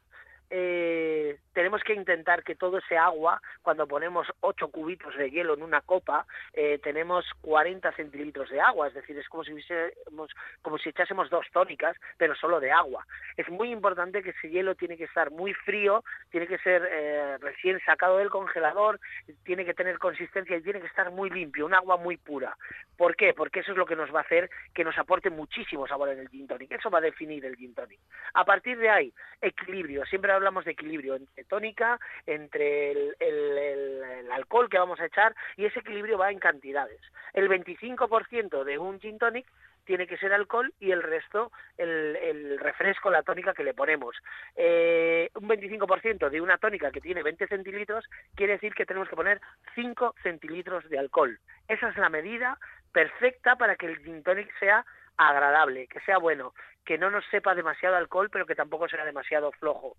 Eh, 0.51 1.39
tenemos 1.53 1.83
que 1.83 1.95
intentar 1.95 2.43
que 2.43 2.55
todo 2.55 2.79
ese 2.79 2.97
agua, 2.97 3.41
cuando 3.63 3.87
ponemos 3.87 4.27
8 4.41 4.69
cubitos 4.69 5.17
de 5.17 5.31
hielo 5.31 5.55
en 5.55 5.63
una 5.63 5.81
copa, 5.81 6.27
eh, 6.53 6.79
tenemos 6.83 7.25
40 7.41 7.91
centilitros 7.93 8.51
de 8.51 8.61
agua, 8.61 8.89
es 8.89 8.95
decir, 8.95 9.17
es 9.19 9.29
como 9.29 9.45
si, 9.45 9.53
hubiésemos- 9.53 10.31
como 10.63 10.79
si 10.79 10.91
echásemos 10.91 11.31
dos 11.31 11.47
tónicas, 11.53 11.97
pero 12.19 12.35
solo 12.35 12.61
de 12.61 12.73
agua. 12.73 13.07
Es 13.37 13.49
muy 13.49 13.71
importante 13.71 14.23
que 14.23 14.31
ese 14.31 14.51
hielo 14.51 14.75
tiene 14.75 14.97
que 14.97 15.05
estar 15.05 15.31
muy 15.31 15.55
frío, 15.55 16.05
tiene 16.31 16.47
que 16.47 16.59
ser 16.59 16.87
eh, 16.91 17.39
recién 17.39 17.81
sacado 17.87 18.19
del 18.19 18.31
congelador, 18.31 19.01
tiene 19.45 19.65
que 19.65 19.75
tener 19.75 19.99
consistencia 19.99 20.57
y 20.57 20.63
tiene 20.63 20.81
que 20.81 20.87
estar 20.89 21.11
muy 21.11 21.31
limpio, 21.31 21.67
un 21.67 21.75
agua 21.75 21.97
muy 21.97 22.17
pura. 22.17 22.57
¿Por 22.97 23.17
qué? 23.17 23.33
Porque 23.35 23.61
eso 23.61 23.73
es 23.73 23.79
lo 23.79 23.87
que 23.87 23.97
nos 23.97 24.15
va 24.15 24.21
a 24.21 24.23
hacer 24.23 24.51
que 24.73 24.85
nos 24.85 24.97
aporte 24.99 25.31
muchísimo 25.31 25.87
sabor 25.87 26.11
en 26.11 26.19
el 26.21 26.29
gin 26.29 26.47
tonic. 26.47 26.71
Eso 26.73 26.91
va 26.91 26.99
a 26.99 27.03
definir 27.03 27.45
el 27.45 27.57
gin 27.57 27.75
tonic. 27.75 27.99
A 28.35 28.45
partir 28.45 28.79
de 28.79 28.91
ahí, 28.91 29.13
equilibrio. 29.41 30.05
Siempre 30.07 30.33
hablamos 30.35 30.65
de 30.65 30.73
equilibrio 30.73 31.17
entre 31.17 31.45
tónica, 31.45 31.99
entre 32.27 32.93
el, 32.93 34.31
alcohol 34.33 34.69
que 34.69 34.79
vamos 34.79 34.99
a 35.01 35.07
echar 35.07 35.35
y 35.57 35.65
ese 35.65 35.81
equilibrio 35.81 36.19
va 36.19 36.31
en 36.31 36.39
cantidades. 36.39 37.01
El 37.33 37.49
25% 37.49 38.65
de 38.65 38.79
un 38.79 39.01
gin 39.01 39.19
tonic 39.19 39.47
tiene 39.85 40.07
que 40.07 40.17
ser 40.17 40.33
alcohol 40.33 40.73
y 40.81 40.91
el 40.91 41.03
resto 41.03 41.53
el, 41.77 42.17
el 42.17 42.59
refresco, 42.59 43.11
la 43.11 43.23
tónica 43.23 43.55
que 43.55 43.65
le 43.65 43.75
ponemos. 43.75 44.17
Eh, 44.57 45.31
un 45.35 45.49
25% 45.49 46.31
de 46.31 46.41
una 46.41 46.59
tónica 46.59 46.91
que 46.91 47.01
tiene 47.01 47.23
20 47.23 47.47
centilitros 47.47 48.05
quiere 48.35 48.55
decir 48.55 48.75
que 48.75 48.87
tenemos 48.87 49.09
que 49.09 49.17
poner 49.17 49.41
5 49.75 50.15
centilitros 50.23 50.89
de 50.89 50.99
alcohol. 50.99 51.39
Esa 51.69 51.89
es 51.89 51.97
la 51.97 52.09
medida 52.09 52.59
perfecta 52.93 53.57
para 53.57 53.77
que 53.77 53.87
el 53.87 53.99
gin 53.99 54.23
tonic 54.23 54.51
sea 54.59 54.85
agradable, 55.17 55.87
que 55.87 56.01
sea 56.01 56.19
bueno, 56.19 56.55
que 56.85 56.99
no 56.99 57.11
nos 57.11 57.25
sepa 57.31 57.55
demasiado 57.55 57.97
alcohol, 57.97 58.31
pero 58.31 58.47
que 58.47 58.55
tampoco 58.55 58.89
sea 58.89 59.05
demasiado 59.05 59.53
flojo. 59.53 59.97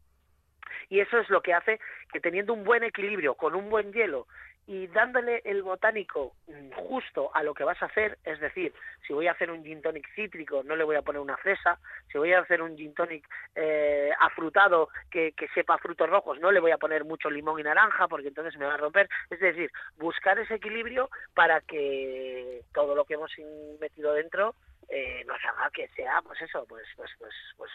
Y 0.90 1.00
eso 1.00 1.18
es 1.20 1.30
lo 1.30 1.42
que 1.42 1.54
hace 1.54 1.80
que 2.12 2.20
teniendo 2.20 2.54
un 2.54 2.64
buen 2.64 2.84
equilibrio, 2.84 3.36
con 3.36 3.56
un 3.56 3.70
buen 3.70 3.92
hielo 3.94 4.28
y 4.68 4.88
dándole 4.88 5.42
el 5.46 5.62
botánico 5.62 6.34
mm, 6.48 6.72
justo 6.72 7.30
a 7.34 7.44
lo 7.44 7.54
que 7.54 7.64
vas 7.64 7.82
a 7.82 7.86
hacer, 7.86 8.18
es 8.24 8.40
decir, 8.40 8.74
si 9.06 9.14
voy 9.14 9.28
a 9.28 9.32
hacer 9.32 9.52
un 9.52 9.64
gin 9.64 9.82
tonic 9.82 10.08
cítrico, 10.16 10.64
no 10.64 10.76
le 10.76 10.84
voy 10.84 10.96
a 10.96 11.04
poner 11.04 11.22
una 11.22 11.38
fresa, 11.38 11.78
si 12.12 12.18
voy 12.18 12.34
a 12.34 12.40
hacer 12.40 12.62
un 12.62 12.76
gin 12.76 12.94
tonic 12.94 13.28
eh, 13.56 14.12
afrutado 14.20 14.90
que, 15.12 15.34
que 15.34 15.48
sepa 15.50 15.78
frutos 15.78 16.10
rojos, 16.10 16.40
no 16.40 16.52
le 16.52 16.60
voy 16.60 16.72
a 16.72 16.80
poner 16.80 17.06
mucho 17.06 17.30
limón 17.30 17.60
y 17.60 17.64
naranja 17.64 18.08
porque 18.08 18.30
entonces 18.30 18.58
me 18.58 18.66
va 18.66 18.74
a 18.74 18.78
romper. 18.78 19.08
Es 19.30 19.40
decir, 19.40 19.72
buscar 19.98 20.40
ese 20.40 20.56
equilibrio 20.56 21.10
para 21.36 21.62
que 21.62 22.62
todo 22.74 22.96
lo 22.96 23.06
que 23.06 23.14
hemos 23.16 23.32
metido 23.80 24.14
dentro 24.14 24.56
eh, 24.90 25.24
nos 25.26 25.38
haga 25.44 25.70
que 25.72 25.88
sea, 25.90 26.22
pues 26.22 26.42
eso, 26.42 26.66
pues, 26.68 26.86
pues, 26.96 27.12
pues, 27.20 27.34
pues 27.58 27.72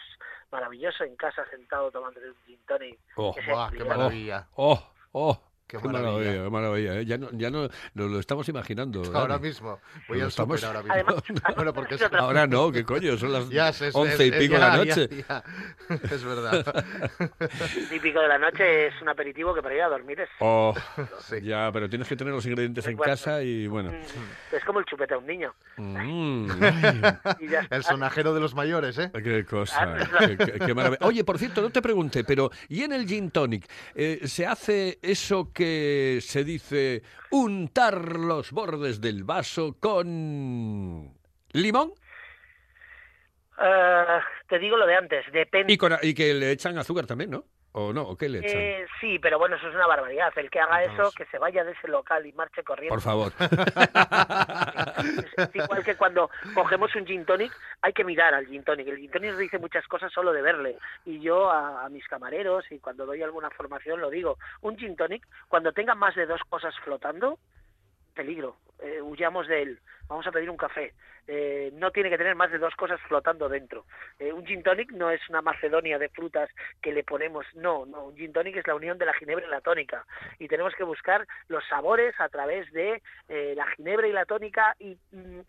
maravilloso 0.51 1.03
en 1.03 1.15
casa 1.15 1.45
sentado 1.49 1.91
tomando 1.91 2.19
un 2.19 2.35
gin 2.45 2.59
tonic. 2.67 2.99
Oh, 3.15 3.33
que 3.33 3.43
sea 3.43 3.53
Buah, 3.53 3.71
qué 3.71 3.83
maravilla. 3.83 4.47
Oh, 4.55 4.91
oh, 5.13 5.50
Qué 5.71 5.77
Qué 5.77 5.87
maravilla. 5.87 6.11
maravilla, 6.11 6.43
qué 6.43 6.49
maravilla. 6.49 6.99
¿eh? 6.99 7.05
Ya, 7.05 7.17
no, 7.17 7.29
ya 7.31 7.49
no 7.49 7.69
nos 7.93 8.11
lo 8.11 8.19
estamos 8.19 8.49
imaginando. 8.49 9.01
Ahora 9.15 9.35
Dani. 9.35 9.47
mismo. 9.47 9.79
Voy 10.09 10.19
al 10.19 10.27
estamos- 10.27 10.61
ahora 10.65 10.79
mismo. 10.81 10.93
Además, 10.93 11.15
bueno, 11.55 11.73
porque 11.73 11.95
es, 11.95 12.01
Ahora 12.11 12.45
no, 12.45 12.71
¿qué 12.73 12.83
coño? 12.83 13.17
Son 13.17 13.31
las 13.31 13.47
ya 13.49 13.69
es, 13.69 13.81
es- 13.81 13.95
once 13.95 14.25
y 14.27 14.31
pico 14.31 14.55
de 14.55 14.59
la 14.59 14.75
noche. 14.75 15.07
ya. 15.29 15.43
Es 16.11 16.23
verdad. 16.25 16.85
típico 17.89 18.19
de 18.19 18.27
la 18.27 18.37
noche 18.37 18.87
es 18.87 19.01
un 19.01 19.07
aperitivo 19.09 19.53
que 19.53 19.61
para 19.61 19.75
ir 19.75 19.81
a 19.81 19.87
dormir 19.89 20.19
es, 20.19 20.29
Oh, 20.39 20.73
Sí. 21.19 21.41
ya, 21.41 21.69
pero 21.71 21.89
tienes 21.89 22.07
que 22.07 22.15
tener 22.17 22.33
los 22.33 22.45
ingredientes 22.45 22.85
en 22.87 22.97
casa 22.97 23.41
y 23.41 23.67
bueno. 23.67 23.91
mm, 23.91 24.55
es 24.55 24.63
como 24.65 24.79
el 24.79 24.85
chupete 24.85 25.13
a 25.13 25.17
un 25.19 25.25
niño. 25.27 25.53
Mm, 25.77 26.49
Y. 27.39 27.47
El 27.69 27.83
sonajero 27.83 28.33
de 28.33 28.41
los 28.41 28.53
mayores, 28.55 28.97
¿eh? 28.97 29.09
qué 29.23 29.45
cosa, 29.45 29.95
qué, 30.19 30.37
qué- 30.37 30.59
qué 30.65 30.73
maravilla. 30.73 31.05
Oye, 31.05 31.23
por 31.23 31.37
cierto, 31.39 31.61
no 31.61 31.69
te 31.69 31.81
pregunté, 31.81 32.23
pero 32.23 32.51
¿y 32.67 32.83
en 32.83 32.91
el 32.93 33.05
gin 33.07 33.31
tonic 33.31 33.65
eh, 33.95 34.21
se 34.25 34.45
hace 34.45 34.99
eso 35.01 35.51
que 35.53 35.60
se 36.21 36.43
dice 36.43 37.03
untar 37.31 38.17
los 38.17 38.51
bordes 38.51 39.01
del 39.01 39.23
vaso 39.23 39.77
con 39.79 41.13
limón 41.53 41.93
Eh, 43.63 44.19
te 44.47 44.59
digo 44.59 44.75
lo 44.77 44.85
de 44.87 44.95
antes, 44.95 45.25
depende. 45.31 45.71
y, 45.73 45.77
con, 45.77 45.93
y 46.01 46.13
que 46.13 46.33
le 46.33 46.51
echan 46.51 46.77
azúcar 46.77 47.05
también, 47.05 47.29
¿no? 47.31 47.45
¿O 47.73 47.93
no? 47.93 48.01
¿O 48.01 48.17
qué 48.17 48.27
le 48.27 48.39
echan? 48.39 48.59
Eh, 48.59 48.85
sí, 48.99 49.17
pero 49.19 49.39
bueno, 49.39 49.55
eso 49.55 49.69
es 49.69 49.75
una 49.75 49.87
barbaridad. 49.87 50.33
El 50.35 50.49
que 50.49 50.59
haga 50.59 50.83
eso, 50.83 51.09
que 51.15 51.25
se 51.27 51.37
vaya 51.37 51.63
de 51.63 51.71
ese 51.71 51.87
local 51.87 52.25
y 52.25 52.33
marche 52.33 52.63
corriendo. 52.63 52.93
Por 52.93 53.01
favor. 53.01 53.31
Es 55.37 55.55
igual 55.55 55.83
que 55.83 55.95
cuando 55.95 56.29
cogemos 56.53 56.93
un 56.95 57.05
gin 57.05 57.25
tonic, 57.25 57.53
hay 57.81 57.93
que 57.93 58.03
mirar 58.03 58.33
al 58.33 58.45
gin 58.47 58.63
tonic. 58.63 58.87
El 58.87 58.97
gin 58.97 59.11
tonic 59.11 59.35
dice 59.37 59.57
muchas 59.57 59.87
cosas 59.87 60.11
solo 60.11 60.33
de 60.33 60.41
verle. 60.41 60.77
Y 61.05 61.21
yo 61.21 61.49
a, 61.49 61.85
a 61.85 61.89
mis 61.89 62.05
camareros 62.09 62.69
y 62.71 62.79
cuando 62.79 63.05
doy 63.05 63.23
alguna 63.23 63.49
formación 63.51 64.01
lo 64.01 64.09
digo. 64.09 64.37
Un 64.61 64.77
gin 64.77 64.97
tonic, 64.97 65.25
cuando 65.47 65.71
tenga 65.71 65.95
más 65.95 66.13
de 66.15 66.25
dos 66.25 66.41
cosas 66.49 66.75
flotando, 66.83 67.39
peligro. 68.11 68.57
Eh, 68.79 69.01
huyamos 69.01 69.47
de 69.47 69.61
él. 69.61 69.79
Vamos 70.07 70.27
a 70.27 70.31
pedir 70.31 70.49
un 70.49 70.57
café. 70.57 70.93
Eh, 71.27 71.71
no 71.75 71.91
tiene 71.91 72.09
que 72.09 72.17
tener 72.17 72.35
más 72.35 72.51
de 72.51 72.57
dos 72.57 72.75
cosas 72.75 72.99
flotando 73.07 73.47
dentro. 73.47 73.85
Eh, 74.19 74.33
un 74.33 74.45
gin 74.45 74.63
tonic 74.63 74.91
no 74.91 75.11
es 75.11 75.21
una 75.29 75.41
macedonia 75.41 75.99
de 75.99 76.09
frutas 76.09 76.49
que 76.81 76.91
le 76.91 77.03
ponemos. 77.03 77.45
No, 77.53 77.85
no. 77.85 78.05
Un 78.05 78.17
gin 78.17 78.33
tonic 78.33 78.57
es 78.57 78.67
la 78.67 78.75
unión 78.75 78.97
de 78.97 79.05
la 79.05 79.13
ginebra 79.13 79.45
y 79.45 79.49
la 79.49 79.61
tónica. 79.61 80.05
Y 80.39 80.47
tenemos 80.47 80.73
que 80.75 80.83
buscar 80.83 81.27
los 81.47 81.63
sabores 81.67 82.13
a 82.19 82.27
través 82.29 82.71
de 82.73 83.01
eh, 83.29 83.53
la 83.55 83.67
ginebra 83.67 84.07
y 84.07 84.11
la 84.11 84.25
tónica 84.25 84.75
y 84.79 84.97
mm, 85.11 85.41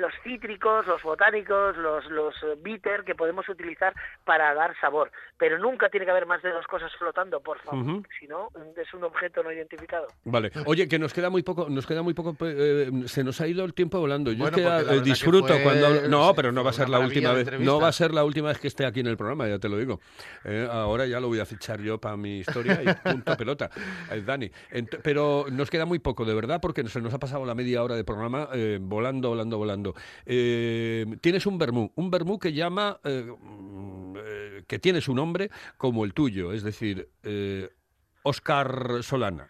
los 0.00 0.12
cítricos, 0.24 0.86
los 0.86 1.02
botánicos, 1.02 1.76
los, 1.76 2.04
los 2.10 2.34
bitter 2.62 3.04
que 3.04 3.14
podemos 3.14 3.48
utilizar 3.48 3.94
para 4.24 4.52
dar 4.54 4.74
sabor. 4.80 5.10
Pero 5.38 5.58
nunca 5.58 5.88
tiene 5.88 6.04
que 6.06 6.10
haber 6.12 6.26
más 6.26 6.42
de 6.42 6.50
dos 6.50 6.66
cosas 6.66 6.90
flotando, 6.98 7.40
por 7.40 7.58
favor. 7.60 8.02
Si 8.18 8.26
no, 8.26 8.48
es 8.76 8.92
un 8.94 9.04
objeto 9.04 9.42
no 9.42 9.52
identificado. 9.52 10.06
Vale. 10.24 10.50
Oye, 10.66 10.88
que 10.88 10.98
nos 10.98 11.12
queda 11.14 11.30
muy 11.30 11.42
poco, 11.42 11.68
nos 11.68 11.86
queda 11.86 12.02
muy 12.02 12.14
poco, 12.14 12.36
eh, 12.46 12.90
se 13.06 13.22
nos 13.24 13.40
ha 13.40 13.46
ido 13.46 13.64
el 13.64 13.74
tiempo 13.74 13.98
volando. 14.00 14.32
Yo 14.32 14.38
Bueno, 14.50 14.56
es 14.58 14.84
que, 14.84 14.92
eh, 14.92 14.98
que 14.98 15.00
disfruto 15.02 15.48
fue- 15.54 15.62
cuando 15.62 15.86
hablo- 15.86 16.08
no, 16.08 16.34
pero 16.34 16.52
no 16.52 16.64
va 16.64 16.70
a 16.70 16.74
ser 16.74 16.88
la 16.88 16.98
última 16.98 17.30
vez. 17.32 17.40
entrevista. 17.40 17.72
No 17.72 17.80
va 17.80 17.88
a 17.88 17.92
ser 17.92 18.12
la 18.12 18.24
última 18.24 18.48
vez 18.48 18.58
que 18.58 18.68
esté 18.68 18.84
aquí 18.86 19.00
en 19.00 19.06
el 19.06 19.16
programa, 19.16 19.48
ya 19.48 19.58
te 19.58 19.68
lo 19.68 19.76
digo. 19.78 20.00
Eh, 20.44 20.68
ahora 20.70 21.06
ya 21.06 21.20
lo 21.20 21.28
voy 21.28 21.40
a 21.40 21.46
fichar 21.46 21.80
yo 21.80 21.98
para 21.98 22.16
mi 22.16 22.38
historia 22.40 22.80
y 22.82 22.84
punto 23.24 23.36
pelota. 23.36 23.70
Eh, 24.10 24.22
Dani, 24.24 24.50
Ent- 24.72 25.00
pero 25.02 25.46
nos 25.50 25.70
queda 25.70 25.84
muy 25.86 25.98
poco, 25.98 26.24
de 26.24 26.34
verdad, 26.34 26.60
porque 26.60 26.86
se 26.88 27.00
nos 27.00 27.12
ha 27.14 27.18
pasado 27.18 27.44
la 27.44 27.54
media 27.54 27.82
hora 27.82 27.94
de 27.96 28.04
programa 28.04 28.48
eh, 28.52 28.78
volando, 28.80 29.28
volando, 29.30 29.89
Eh, 30.26 31.06
tienes 31.20 31.46
un 31.46 31.58
vermú, 31.58 31.92
un 31.94 32.10
vermú 32.10 32.38
que 32.38 32.52
llama, 32.52 32.98
eh, 33.04 33.26
eh, 34.16 34.64
que 34.66 34.78
tiene 34.78 35.00
su 35.00 35.14
nombre 35.14 35.50
como 35.76 36.04
el 36.04 36.14
tuyo, 36.14 36.52
es 36.52 36.62
decir, 36.62 37.08
Oscar 38.22 39.02
Solana. 39.02 39.48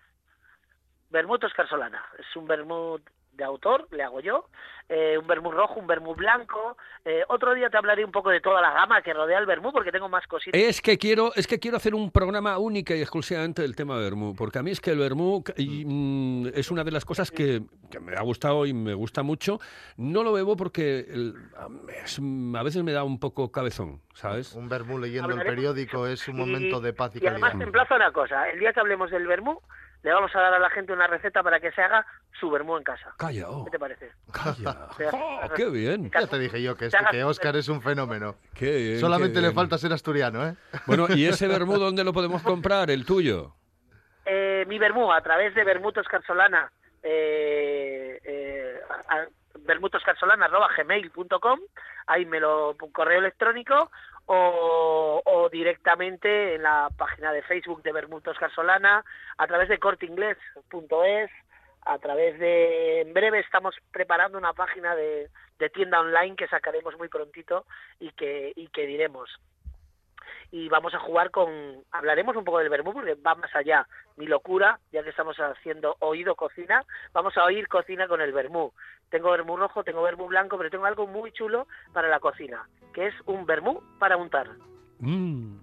Vermut 1.10 1.42
Oscar 1.42 1.68
Solana. 1.68 2.02
Es 2.18 2.36
un 2.36 2.46
vermut 2.46 3.02
de 3.40 3.44
autor, 3.46 3.88
le 3.90 4.02
hago 4.04 4.20
yo. 4.20 4.46
Eh, 4.92 5.16
un 5.18 5.26
vermut 5.28 5.52
rojo, 5.54 5.78
un 5.78 5.86
vermut 5.86 6.16
blanco. 6.16 6.76
Eh, 7.04 7.22
otro 7.28 7.54
día 7.54 7.70
te 7.70 7.76
hablaré 7.76 8.04
un 8.04 8.10
poco 8.10 8.28
de 8.30 8.40
toda 8.40 8.60
la 8.60 8.72
gama 8.72 9.02
que 9.02 9.12
rodea 9.14 9.38
el 9.38 9.46
vermut 9.46 9.72
porque 9.72 9.92
tengo 9.92 10.08
más 10.08 10.26
cositas. 10.26 10.60
Es 10.60 10.82
que 10.82 10.98
quiero, 10.98 11.32
es 11.36 11.46
que 11.46 11.60
quiero 11.60 11.76
hacer 11.76 11.94
un 11.94 12.10
programa 12.10 12.58
único 12.58 12.92
y 12.92 13.00
exclusivamente 13.00 13.62
del 13.62 13.76
tema 13.76 13.96
Bermú, 13.98 14.34
porque 14.36 14.58
a 14.58 14.62
mí 14.64 14.72
es 14.72 14.80
que 14.80 14.90
el 14.90 14.98
Bermú 14.98 15.44
y, 15.56 15.84
mm, 15.86 16.48
es 16.54 16.72
una 16.72 16.82
de 16.82 16.90
las 16.90 17.04
cosas 17.04 17.30
que, 17.30 17.62
que 17.88 18.00
me 18.00 18.16
ha 18.16 18.22
gustado 18.22 18.66
y 18.66 18.72
me 18.74 18.94
gusta 18.94 19.22
mucho. 19.22 19.60
No 19.96 20.24
lo 20.24 20.32
bebo 20.32 20.56
porque 20.56 21.06
el- 21.08 21.34
es- 22.04 22.18
a 22.56 22.62
veces 22.64 22.82
me 22.82 22.90
da 22.92 23.04
un 23.04 23.20
poco 23.20 23.52
cabezón, 23.52 24.00
¿sabes? 24.14 24.54
Un 24.54 24.68
vermú 24.68 24.98
leyendo 24.98 25.28
el 25.28 25.32
Hablaremos 25.38 25.54
periódico 25.54 26.06
es 26.08 26.26
un 26.26 26.34
Y- 26.36 26.40
momento 26.40 26.80
de 26.80 26.92
paz 26.92 27.14
y 27.14 27.22
Y 27.22 27.28
además 27.28 27.50
calidad. 27.52 27.58
te 27.60 27.64
emplazo 27.68 27.94
a 27.94 27.96
una 27.96 28.12
cosa. 28.12 28.48
El 28.50 28.58
día 28.58 28.72
que 28.72 28.80
hablemos 28.80 29.08
del 29.12 29.26
vermú, 29.28 29.60
le 30.02 30.12
vamos 30.12 30.34
a 30.34 30.40
dar 30.40 30.54
a 30.54 30.58
la 30.58 30.70
gente 30.70 30.92
una 30.92 31.06
receta 31.06 31.42
para 31.42 31.60
que 31.60 31.70
se 31.72 31.82
haga 31.82 32.04
su 32.38 32.50
vermú 32.50 32.76
en 32.76 32.84
casa. 32.84 33.12
Calla, 33.18 33.48
oh, 33.50 33.64
¿Qué 33.64 33.70
te 33.72 33.78
parece? 33.78 34.10
calla. 34.32 34.86
O 34.90 34.94
sea, 34.94 35.10
Oh, 35.14 35.40
qué 35.54 35.68
bien, 35.70 36.10
Ya 36.10 36.26
te 36.26 36.38
dije 36.38 36.62
yo 36.62 36.74
que, 36.76 36.88
Te 36.88 36.96
este, 36.96 37.10
que 37.10 37.24
Oscar 37.24 37.56
es 37.56 37.68
un 37.68 37.82
fenómeno. 37.82 38.36
qué 38.54 38.76
bien, 38.76 39.00
Solamente 39.00 39.40
qué 39.40 39.46
le 39.46 39.52
falta 39.52 39.76
ser 39.78 39.92
asturiano, 39.92 40.46
¿eh? 40.46 40.54
Bueno, 40.86 41.06
¿y 41.10 41.26
ese 41.26 41.48
Bermú 41.48 41.78
dónde 41.78 42.04
lo 42.04 42.12
podemos 42.12 42.42
comprar? 42.42 42.90
El 42.90 43.04
tuyo. 43.04 43.54
eh, 44.24 44.64
mi 44.68 44.78
vermú 44.78 45.12
a 45.12 45.20
través 45.22 45.54
de 45.54 45.64
Bermut 45.64 45.96
Oscar 45.98 46.22
Solana, 46.26 46.70
eh, 47.02 48.20
eh, 48.24 48.80
a- 49.08 49.14
a- 49.16 49.26
bermutoscarsolana@gmail.com, 49.58 51.58
ahí 52.06 52.24
me 52.26 52.38
lo 52.40 52.76
un 52.80 52.92
correo 52.92 53.18
electrónico 53.18 53.90
o, 54.32 55.48
directamente 55.50 56.54
en 56.54 56.62
la 56.62 56.88
página 56.96 57.32
de 57.32 57.42
Facebook 57.42 57.82
de 57.82 57.92
Bermut 57.92 58.26
Oscar 58.28 58.52
Solana, 58.54 59.04
a 59.36 59.46
través 59.48 59.68
de 59.68 59.78
corteingles.es, 59.78 61.30
a 61.82 61.98
través 61.98 62.38
de 62.38 63.00
en 63.00 63.12
breve 63.12 63.40
estamos 63.40 63.74
preparando 63.90 64.38
una 64.38 64.52
página 64.52 64.94
de, 64.94 65.28
de 65.58 65.70
tienda 65.70 66.00
online 66.00 66.36
que 66.36 66.46
sacaremos 66.46 66.96
muy 66.96 67.08
prontito 67.08 67.64
y 67.98 68.12
que 68.12 68.52
y 68.54 68.68
que 68.68 68.86
diremos 68.86 69.30
y 70.50 70.68
vamos 70.68 70.94
a 70.94 70.98
jugar 70.98 71.30
con 71.30 71.48
hablaremos 71.90 72.36
un 72.36 72.44
poco 72.44 72.58
del 72.58 72.68
vermú 72.68 72.92
porque 72.92 73.14
va 73.14 73.34
más 73.34 73.54
allá 73.54 73.86
mi 74.16 74.26
locura 74.26 74.80
ya 74.92 75.02
que 75.02 75.10
estamos 75.10 75.36
haciendo 75.38 75.96
oído 76.00 76.34
cocina 76.34 76.84
vamos 77.12 77.36
a 77.36 77.44
oír 77.44 77.68
cocina 77.68 78.08
con 78.08 78.20
el 78.20 78.32
vermú 78.32 78.72
tengo 79.10 79.30
vermú 79.30 79.56
rojo 79.56 79.84
tengo 79.84 80.02
vermú 80.02 80.26
blanco 80.26 80.56
pero 80.58 80.70
tengo 80.70 80.86
algo 80.86 81.06
muy 81.06 81.32
chulo 81.32 81.66
para 81.92 82.08
la 82.08 82.20
cocina 82.20 82.68
que 82.92 83.06
es 83.06 83.14
un 83.26 83.46
vermú 83.46 83.82
para 83.98 84.16
untar 84.16 84.48
Mm. 85.00 85.60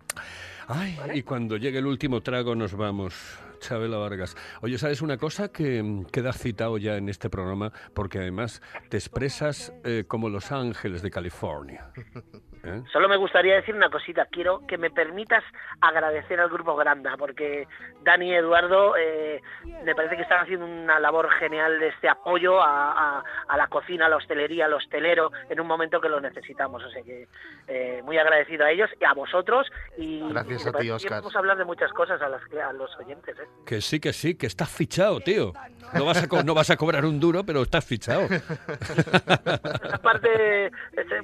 Ay, 0.67 0.97
y 1.13 1.23
cuando 1.23 1.57
llegue 1.57 1.79
el 1.79 1.85
último 1.85 2.21
trago 2.21 2.55
nos 2.55 2.75
vamos. 2.75 3.39
Chabela 3.59 3.97
Vargas. 3.97 4.35
Oye, 4.61 4.77
¿sabes 4.77 5.01
una 5.01 5.17
cosa? 5.17 5.51
Que 5.51 6.03
quedas 6.11 6.37
citado 6.37 6.77
ya 6.77 6.97
en 6.97 7.09
este 7.09 7.29
programa 7.29 7.71
porque 7.93 8.19
además 8.19 8.61
te 8.89 8.97
expresas 8.97 9.73
eh, 9.83 10.03
como 10.07 10.29
Los 10.29 10.51
Ángeles 10.51 11.01
de 11.01 11.09
California. 11.09 11.91
¿Eh? 12.63 12.81
Solo 12.91 13.07
me 13.07 13.17
gustaría 13.17 13.55
decir 13.55 13.75
una 13.75 13.89
cosita. 13.89 14.25
Quiero 14.25 14.65
que 14.67 14.77
me 14.77 14.89
permitas 14.89 15.43
agradecer 15.81 16.39
al 16.39 16.49
Grupo 16.49 16.75
Granda, 16.75 17.15
porque 17.17 17.67
Dani 18.03 18.29
y 18.31 18.33
Eduardo 18.35 18.95
eh, 18.97 19.41
me 19.83 19.95
parece 19.95 20.15
que 20.15 20.23
están 20.23 20.41
haciendo 20.43 20.65
una 20.65 20.99
labor 20.99 21.29
genial 21.39 21.79
de 21.79 21.89
este 21.89 22.09
apoyo 22.09 22.61
a, 22.61 22.91
a- 23.19 23.23
a 23.47 23.57
la 23.57 23.67
cocina, 23.67 24.07
a 24.07 24.09
la 24.09 24.17
hostelería, 24.17 24.65
al 24.65 24.73
hostelero, 24.73 25.31
en 25.49 25.59
un 25.59 25.67
momento 25.67 26.01
que 26.01 26.09
lo 26.09 26.19
necesitamos. 26.19 26.83
O 26.83 26.89
sea 26.89 27.03
que 27.03 27.27
eh, 27.67 28.01
muy 28.03 28.17
agradecido 28.17 28.65
a 28.65 28.71
ellos 28.71 28.89
y 28.99 29.05
a 29.05 29.13
vosotros. 29.13 29.67
Y 29.97 30.27
Gracias 30.29 30.67
a 30.67 30.71
ti, 30.73 30.89
Óscar. 30.89 31.19
Vamos 31.21 31.35
a 31.35 31.39
hablar 31.39 31.57
de 31.57 31.65
muchas 31.65 31.91
cosas 31.93 32.21
a, 32.21 32.29
las, 32.29 32.43
que- 32.45 32.61
a 32.61 32.73
los 32.73 32.95
oyentes. 32.97 33.37
¿eh? 33.39 33.47
Que 33.65 33.81
sí, 33.81 33.99
que 33.99 34.13
sí, 34.13 34.35
que 34.35 34.47
estás 34.47 34.69
fichado, 34.69 35.19
tío. 35.19 35.53
No 35.93 36.06
vas 36.06 36.23
a, 36.23 36.28
co- 36.28 36.43
no 36.43 36.54
vas 36.54 36.69
a 36.69 36.78
cobrar 36.78 37.06
un 37.06 37.19
duro, 37.19 37.43
pero 37.43 37.62
estás 37.63 37.86
fichado. 37.86 38.21
Esa 38.28 39.97
parte, 40.02 40.67
eh, 40.67 40.71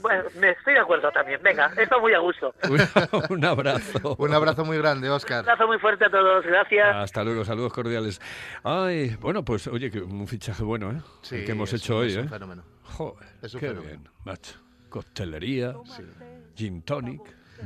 bueno, 0.01 0.23
me 0.39 0.51
estoy 0.51 0.73
de 0.73 0.79
acuerdo 0.79 1.11
también. 1.11 1.39
Venga, 1.43 1.71
esto 1.77 1.99
muy 1.99 2.13
a 2.13 2.19
gusto. 2.19 2.53
Un- 2.69 2.81
un 3.37 3.45
abrazo. 3.45 4.15
Un 4.17 4.33
abrazo 4.33 4.65
muy 4.65 4.77
grande, 4.77 5.09
Un 5.09 5.15
Oscar. 5.15 5.39
abrazo 5.39 5.67
muy 5.67 5.79
fuerte 5.79 6.05
a 6.05 6.09
todos. 6.09 6.45
Gracias. 6.45 6.95
Hasta 6.95 7.23
luego, 7.23 7.43
saludos 7.45 7.73
cordiales. 7.73 8.21
Ay, 8.63 9.15
bueno, 9.19 9.43
pues 9.43 9.67
oye, 9.67 9.89
que 9.91 9.99
un 9.99 10.27
fichaje 10.27 10.63
bueno, 10.63 10.91
¿eh? 10.91 11.01
El 11.31 11.45
que 11.45 11.51
hemos 11.51 11.71
es 11.73 11.81
hecho 11.81 11.95
un- 11.97 12.01
hoy, 12.01 12.07
es 12.09 12.17
¿eh? 12.17 12.21
un 12.21 12.29
fenómeno. 12.29 12.63
Joder, 12.83 13.27
Es 13.41 13.53
un 13.53 13.59
qué 13.59 13.67
fenómeno. 13.69 13.89
bien, 14.01 14.09
macho. 14.25 14.55
Coctelería, 14.89 15.73
gin 16.55 16.83
tonic, 16.83 17.21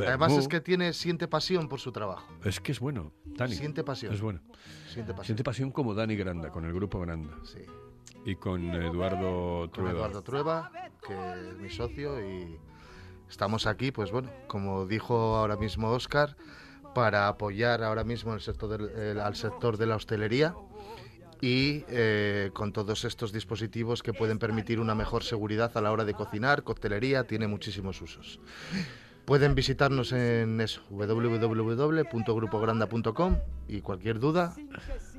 Además 0.06 0.34
es 0.34 0.48
que 0.48 0.60
tiene, 0.62 0.94
siente 0.94 1.28
pasión 1.28 1.68
por 1.70 1.80
su 1.80 1.92
trabajo. 1.92 2.28
Es 2.44 2.60
que 2.60 2.72
es 2.72 2.80
bueno, 2.80 3.12
Dani. 3.26 3.54
Siente 3.56 3.84
pasión. 3.84 4.14
Es 4.14 4.22
bueno. 4.22 4.42
Siente 4.92 5.14
pasión. 5.14 5.26
Siente 5.26 5.44
pasión 5.44 5.72
como 5.72 5.94
Dani 5.94 6.16
Granda, 6.16 6.50
con 6.52 6.66
el 6.66 6.74
grupo 6.74 7.00
Granda. 7.00 7.34
Sí. 7.44 7.60
Y 8.26 8.36
con 8.36 8.64
Eduardo 8.74 9.62
Con 9.62 9.72
Trueba. 9.72 9.92
Eduardo 9.92 10.22
Trueba, 10.24 10.72
que 11.06 11.14
es 11.14 11.58
mi 11.58 11.70
socio, 11.70 12.20
y 12.20 12.58
estamos 13.30 13.66
aquí, 13.68 13.92
pues 13.92 14.12
bueno, 14.12 14.30
como 14.48 14.86
dijo 14.86 15.36
ahora 15.38 15.56
mismo 15.56 15.90
Oscar, 15.92 16.36
para 16.94 17.28
apoyar 17.28 17.84
ahora 17.84 18.04
mismo 18.04 18.34
el 18.34 18.42
sector 18.42 18.70
del- 18.70 18.90
el- 18.90 19.20
al 19.20 19.36
sector 19.36 19.78
de 19.78 19.86
la 19.86 19.96
hostelería 19.96 20.56
y 21.42 21.84
eh, 21.90 22.50
con 22.54 22.74
todos 22.74 23.06
estos 23.06 23.32
dispositivos 23.32 24.02
que 24.02 24.12
pueden 24.14 24.40
permitir 24.40 24.80
una 24.80 24.96
mejor 24.96 25.24
seguridad 25.24 25.72
a 25.78 25.82
la 25.82 25.92
hora 25.92 26.04
de 26.04 26.16
cocinaar, 26.16 26.64
coctelería, 26.64 27.26
tiene 27.26 27.46
muchísimos 27.48 28.02
usos. 28.02 28.40
Pueden 29.28 29.54
visitarnos 29.56 30.14
en 30.14 30.62
eso, 30.62 30.82
www.grupogranda.com 30.90 33.38
y 33.68 33.82
cualquier 33.82 34.20
duda 34.20 34.56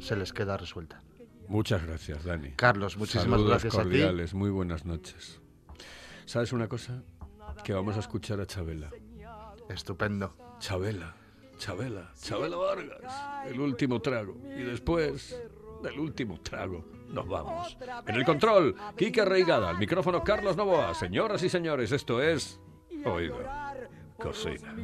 se 0.00 0.16
les 0.16 0.32
queda 0.32 0.56
resuelta. 0.56 1.02
Muchas 1.46 1.86
gracias, 1.86 2.24
Dani. 2.24 2.52
Carlos, 2.52 2.96
muchísimas 2.96 3.38
Saludos 3.38 3.62
gracias 3.62 3.76
a 3.76 3.82
ti. 3.82 4.00
muy 4.34 4.48
buenas 4.48 4.86
noches. 4.86 5.42
¿Sabes 6.24 6.54
una 6.54 6.68
cosa? 6.68 7.02
Que 7.62 7.74
vamos 7.74 7.98
a 7.98 8.00
escuchar 8.00 8.40
a 8.40 8.46
Chabela. 8.46 8.88
Estupendo. 9.68 10.34
Chabela, 10.58 11.14
Chabela, 11.58 12.10
Chabela 12.18 12.56
Vargas, 12.56 13.12
el 13.46 13.60
último 13.60 14.00
trago. 14.00 14.38
Y 14.56 14.62
después 14.62 15.38
del 15.82 16.00
último 16.00 16.40
trago 16.40 16.82
nos 17.10 17.28
vamos. 17.28 17.76
En 18.06 18.14
el 18.14 18.24
control, 18.24 18.74
Kike 18.96 19.26
Reigada, 19.26 19.68
al 19.68 19.76
micrófono 19.76 20.24
Carlos 20.24 20.56
Novoa. 20.56 20.94
Señoras 20.94 21.42
y 21.42 21.50
señores, 21.50 21.92
esto 21.92 22.22
es 22.22 22.58
Oído 23.04 23.67
Cocina. 24.20 24.74